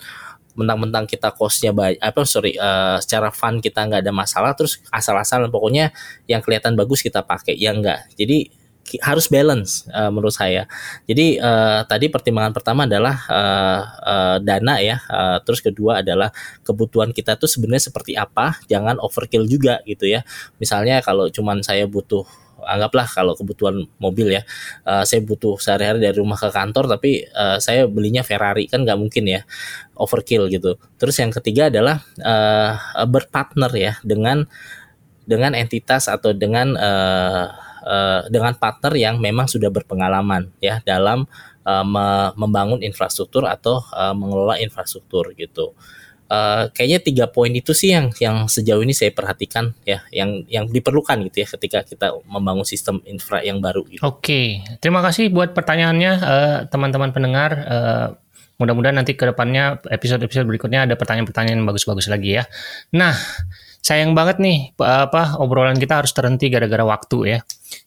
mentang-mentang 0.57 1.05
kita 1.05 1.29
costnya 1.37 1.69
baik 1.69 2.01
apa 2.01 2.25
sorry 2.25 2.57
uh, 2.57 2.97
secara 2.97 3.29
fun 3.29 3.61
kita 3.61 3.85
nggak 3.85 4.01
ada 4.01 4.09
masalah 4.09 4.57
terus 4.57 4.81
asal-asalan 4.89 5.53
pokoknya 5.53 5.93
yang 6.25 6.41
kelihatan 6.41 6.73
bagus 6.73 7.05
kita 7.05 7.21
pakai 7.21 7.53
ya 7.53 7.77
enggak 7.77 8.09
jadi 8.17 8.49
harus 9.03 9.27
balance 9.27 9.83
uh, 9.91 10.07
menurut 10.07 10.31
saya. 10.31 10.63
Jadi 11.03 11.35
uh, 11.37 11.83
tadi 11.83 12.07
pertimbangan 12.07 12.55
pertama 12.55 12.87
adalah 12.87 13.15
uh, 13.27 13.81
uh, 13.99 14.37
dana 14.39 14.79
ya, 14.79 15.03
uh, 15.11 15.43
terus 15.43 15.59
kedua 15.59 15.99
adalah 15.99 16.31
kebutuhan 16.63 17.11
kita 17.11 17.35
tuh 17.35 17.51
sebenarnya 17.51 17.91
seperti 17.91 18.15
apa, 18.15 18.59
jangan 18.71 18.95
overkill 19.03 19.43
juga 19.43 19.83
gitu 19.83 20.07
ya. 20.07 20.23
Misalnya 20.61 21.03
kalau 21.03 21.27
cuman 21.27 21.59
saya 21.59 21.83
butuh 21.83 22.23
anggaplah 22.67 23.05
kalau 23.05 23.37
kebutuhan 23.37 23.85
mobil 24.01 24.33
ya 24.33 24.41
uh, 24.83 25.05
saya 25.05 25.21
butuh 25.21 25.61
sehari-hari 25.61 26.01
dari 26.01 26.17
rumah 26.17 26.39
ke 26.39 26.49
kantor 26.49 26.97
tapi 26.97 27.23
uh, 27.29 27.61
saya 27.61 27.85
belinya 27.85 28.25
Ferrari 28.25 28.65
kan 28.65 28.81
nggak 28.81 28.97
mungkin 28.97 29.29
ya 29.29 29.45
overkill 29.93 30.49
gitu 30.49 30.75
terus 30.97 31.15
yang 31.21 31.29
ketiga 31.29 31.69
adalah 31.69 32.01
uh, 32.21 33.05
berpartner 33.05 33.71
ya 33.77 33.93
dengan 34.01 34.49
dengan 35.27 35.53
entitas 35.53 36.07
atau 36.07 36.31
dengan 36.31 36.73
uh, 37.87 38.27
dengan 38.27 38.53
partner 38.59 38.93
yang 38.99 39.15
memang 39.23 39.47
sudah 39.47 39.71
berpengalaman 39.71 40.51
ya 40.59 40.83
dalam 40.83 41.23
uh, 41.63 41.85
membangun 42.35 42.83
infrastruktur 42.83 43.47
atau 43.47 43.79
uh, 43.95 44.11
mengelola 44.11 44.59
infrastruktur 44.59 45.31
gitu 45.39 45.71
uh, 46.31 46.69
kayaknya 46.71 46.99
tiga 47.03 47.25
poin 47.31 47.51
itu 47.51 47.71
sih 47.71 47.95
yang 47.95 48.11
yang 48.19 48.45
sejauh 48.47 48.83
ini 48.83 48.93
saya 48.93 49.11
perhatikan 49.11 49.73
ya 49.87 50.03
yang 50.11 50.43
yang 50.47 50.67
diperlukan 50.67 51.23
gitu 51.31 51.43
ya 51.43 51.47
ketika 51.57 51.79
kita 51.87 52.07
membangun 52.27 52.67
sistem 52.67 53.01
infra 53.07 53.41
yang 53.43 53.63
baru 53.63 53.87
gitu. 53.87 54.03
Oke, 54.03 54.63
terima 54.83 54.99
kasih 55.03 55.31
buat 55.31 55.55
pertanyaannya 55.55 56.11
uh, 56.21 56.57
teman-teman 56.69 57.11
pendengar. 57.15 57.51
Uh, 57.67 58.07
mudah-mudahan 58.57 58.97
nanti 58.97 59.13
ke 59.13 59.21
depannya 59.21 59.77
episode-episode 59.85 60.49
berikutnya 60.49 60.89
ada 60.89 60.97
pertanyaan-pertanyaan 60.97 61.61
yang 61.61 61.69
bagus-bagus 61.69 62.09
lagi 62.09 62.41
ya. 62.41 62.43
Nah, 62.89 63.13
sayang 63.87 64.11
banget 64.11 64.43
nih 64.43 64.75
apa 64.83 65.39
obrolan 65.39 65.79
kita 65.79 66.03
harus 66.03 66.11
terhenti 66.11 66.51
gara-gara 66.51 66.83
waktu 66.83 67.39
ya. 67.39 67.39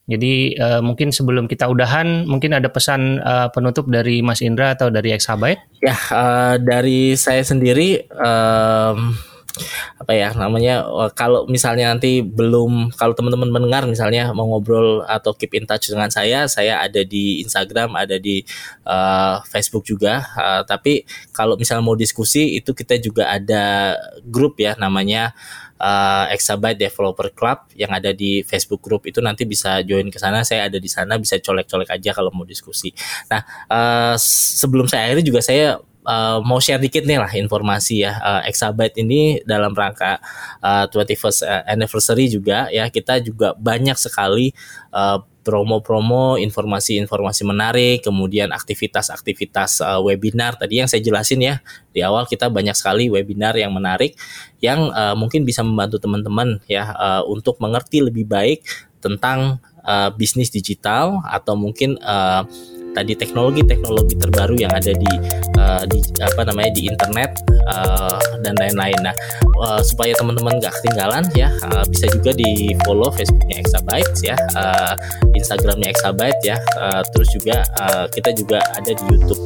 Jadi 0.08 0.56
uh, 0.56 0.80
mungkin 0.80 1.12
sebelum 1.12 1.44
kita 1.46 1.68
udahan, 1.68 2.24
mungkin 2.24 2.56
ada 2.56 2.72
pesan 2.72 3.20
uh, 3.20 3.52
penutup 3.52 3.86
dari 3.86 4.24
Mas 4.24 4.42
Indra 4.42 4.74
atau 4.74 4.90
dari 4.90 5.12
Exabyte? 5.14 5.60
Ya, 5.84 5.94
uh, 6.10 6.56
dari 6.58 7.14
saya 7.14 7.44
sendiri 7.46 8.10
um, 8.10 9.14
apa 10.00 10.12
ya 10.14 10.30
namanya 10.32 10.86
uh, 10.86 11.10
kalau 11.12 11.44
misalnya 11.50 11.90
nanti 11.92 12.22
belum 12.22 12.94
kalau 12.94 13.12
teman-teman 13.12 13.50
mendengar 13.50 13.84
misalnya 13.84 14.30
mau 14.30 14.46
ngobrol 14.46 15.02
atau 15.04 15.34
keep 15.34 15.52
in 15.58 15.66
touch 15.66 15.90
dengan 15.90 16.08
saya 16.08 16.46
saya 16.46 16.80
ada 16.80 17.02
di 17.02 17.42
Instagram 17.42 17.98
ada 17.98 18.16
di 18.16 18.40
uh, 18.86 19.42
Facebook 19.50 19.84
juga 19.84 20.22
uh, 20.38 20.62
tapi 20.62 21.04
kalau 21.34 21.58
misalnya 21.58 21.84
mau 21.84 21.98
diskusi 21.98 22.56
itu 22.56 22.72
kita 22.72 22.96
juga 23.02 23.28
ada 23.28 23.96
grup 24.22 24.56
ya 24.62 24.78
namanya 24.78 25.34
uh, 25.80 26.28
Exabyte 26.30 26.78
Developer 26.78 27.32
Club 27.32 27.72
yang 27.74 27.90
ada 27.90 28.12
di 28.12 28.44
Facebook 28.44 28.84
group 28.84 29.08
itu 29.08 29.18
nanti 29.24 29.48
bisa 29.48 29.80
join 29.82 30.12
ke 30.12 30.20
sana. 30.20 30.44
Saya 30.44 30.68
ada 30.68 30.76
di 30.76 30.86
sana 30.86 31.16
bisa 31.16 31.40
colek-colek 31.40 31.88
aja 31.90 32.12
kalau 32.12 32.30
mau 32.30 32.44
diskusi. 32.44 32.92
Nah, 33.32 33.40
uh, 33.66 34.14
sebelum 34.60 34.86
saya 34.86 35.10
akhiri 35.10 35.24
juga 35.24 35.40
saya 35.40 35.80
uh, 36.10 36.38
mau 36.42 36.58
share 36.58 36.82
dikit 36.82 37.06
nih 37.06 37.22
lah 37.22 37.30
informasi 37.30 38.02
ya. 38.02 38.18
Uh, 38.18 38.42
Exabyte 38.50 38.98
ini 38.98 39.38
dalam 39.46 39.70
rangka 39.70 40.18
uh, 40.58 40.90
21st 40.90 41.46
anniversary 41.70 42.26
juga 42.26 42.66
ya. 42.74 42.90
Kita 42.90 43.22
juga 43.22 43.54
banyak 43.54 43.94
sekali 43.94 44.50
uh, 44.90 45.22
promo-promo, 45.40 46.36
informasi-informasi 46.36 47.42
menarik, 47.48 48.04
kemudian 48.04 48.52
aktivitas-aktivitas 48.52 49.80
uh, 49.80 50.00
webinar. 50.04 50.60
Tadi 50.60 50.84
yang 50.84 50.88
saya 50.90 51.00
jelasin 51.00 51.40
ya 51.40 51.64
di 51.94 52.04
awal 52.04 52.28
kita 52.28 52.52
banyak 52.52 52.76
sekali 52.76 53.08
webinar 53.08 53.56
yang 53.56 53.72
menarik 53.72 54.14
yang 54.60 54.92
uh, 54.92 55.16
mungkin 55.16 55.48
bisa 55.48 55.64
membantu 55.64 55.96
teman-teman 55.96 56.60
ya 56.68 56.92
uh, 56.92 57.22
untuk 57.24 57.56
mengerti 57.58 58.04
lebih 58.04 58.28
baik 58.28 58.62
tentang 59.00 59.58
uh, 59.80 60.12
bisnis 60.12 60.52
digital 60.52 61.24
atau 61.24 61.56
mungkin 61.56 61.96
uh, 62.04 62.44
tadi 62.92 63.14
teknologi-teknologi 63.14 64.18
terbaru 64.18 64.58
yang 64.58 64.72
ada 64.74 64.92
di 64.94 65.12
uh, 65.58 65.84
di 65.86 66.00
apa 66.20 66.44
namanya 66.48 66.70
di 66.74 66.86
internet 66.90 67.30
uh, 67.70 68.18
dan 68.42 68.54
lain-lain. 68.58 68.98
Nah, 69.04 69.14
uh, 69.62 69.82
supaya 69.84 70.14
teman-teman 70.18 70.58
nggak 70.58 70.74
ketinggalan 70.80 71.24
ya 71.36 71.52
uh, 71.70 71.84
bisa 71.86 72.08
juga 72.10 72.32
di 72.34 72.74
follow 72.86 73.10
Facebooknya 73.12 73.58
Exabytes 73.60 74.22
ya, 74.24 74.36
uh, 74.58 74.94
Instagramnya 75.36 75.90
Exabyte 75.92 76.40
ya, 76.44 76.56
uh, 76.78 77.02
terus 77.14 77.28
juga 77.34 77.62
uh, 77.78 78.06
kita 78.10 78.32
juga 78.34 78.60
ada 78.74 78.90
di 78.90 79.04
YouTube 79.10 79.42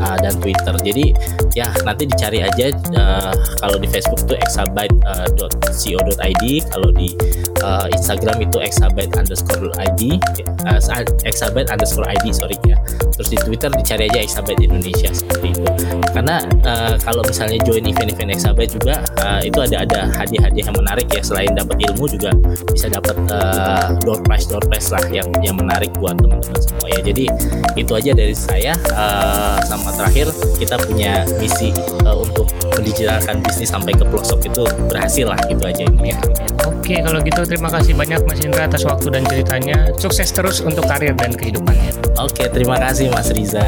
uh, 0.00 0.16
dan 0.20 0.40
Twitter. 0.40 0.74
Jadi 0.80 1.14
ya 1.54 1.72
nanti 1.82 2.06
dicari 2.06 2.42
aja 2.42 2.70
uh, 2.94 3.32
kalau 3.60 3.78
di 3.78 3.88
Facebook 3.90 4.20
tuh 4.26 4.36
exabyte.co.id, 4.38 6.44
kalau 6.70 6.92
di 6.94 7.16
uh, 7.62 7.86
Instagram 7.92 8.42
itu 8.42 8.58
exabyte 8.60 9.12
underscore 9.16 9.70
id, 9.78 10.20
uh, 10.66 10.80
exabyte 11.24 11.68
underscore 11.68 12.08
id 12.08 12.26
sorry 12.32 12.56
ya. 12.66 12.76
Terus 13.20 13.36
di 13.36 13.38
Twitter 13.44 13.68
dicari 13.68 14.08
aja 14.08 14.24
Exabyte 14.24 14.64
Indonesia 14.64 15.12
seperti 15.12 15.52
itu. 15.52 15.64
Karena 16.08 16.40
uh, 16.64 16.96
kalau 17.04 17.20
misalnya 17.20 17.60
join 17.68 17.84
event-event 17.84 18.32
Exabyte 18.32 18.72
juga 18.80 19.04
uh, 19.20 19.44
itu 19.44 19.60
ada 19.60 19.84
ada 19.84 20.08
hadiah-hadiah 20.16 20.72
yang 20.72 20.76
menarik 20.80 21.04
ya. 21.12 21.20
Selain 21.20 21.52
dapat 21.52 21.76
ilmu 21.84 22.08
juga 22.08 22.32
bisa 22.72 22.88
dapat 22.88 23.20
uh, 23.28 23.92
door 24.08 24.24
prize 24.24 24.48
door 24.48 24.64
prize 24.64 24.88
lah 24.88 25.04
yang 25.12 25.28
yang 25.44 25.52
menarik 25.52 25.92
buat 26.00 26.16
teman-teman 26.16 26.60
semua 26.64 26.88
ya. 26.88 27.00
Jadi 27.04 27.28
itu 27.76 27.92
aja 27.92 28.12
dari 28.16 28.32
saya. 28.32 28.72
Uh, 28.88 29.60
sama 29.68 29.92
terakhir 29.92 30.32
kita 30.56 30.80
punya 30.80 31.28
misi 31.36 31.76
uh, 32.08 32.16
untuk 32.16 32.48
mendigitalkan 32.72 33.44
bisnis 33.44 33.68
sampai 33.68 33.92
ke 33.92 34.04
pelosok 34.08 34.48
itu 34.48 34.64
berhasil 34.88 35.28
lah 35.28 35.36
gitu 35.44 35.60
aja 35.68 35.84
ini 35.84 36.16
ya. 36.16 36.18
Oke 36.64 37.04
kalau 37.04 37.20
gitu 37.20 37.44
terima 37.50 37.66
kasih 37.66 37.98
banyak 37.98 38.22
Mas 38.30 38.38
Indra 38.46 38.70
atas 38.70 38.86
waktu 38.86 39.10
dan 39.10 39.26
ceritanya 39.26 39.90
sukses 39.98 40.30
terus 40.30 40.62
untuk 40.62 40.86
karir 40.86 41.18
dan 41.18 41.34
kehidupannya. 41.34 41.90
Oke, 42.22 42.46
terima 42.46 42.78
kasih 42.78 43.10
Mas 43.10 43.26
Riza. 43.34 43.66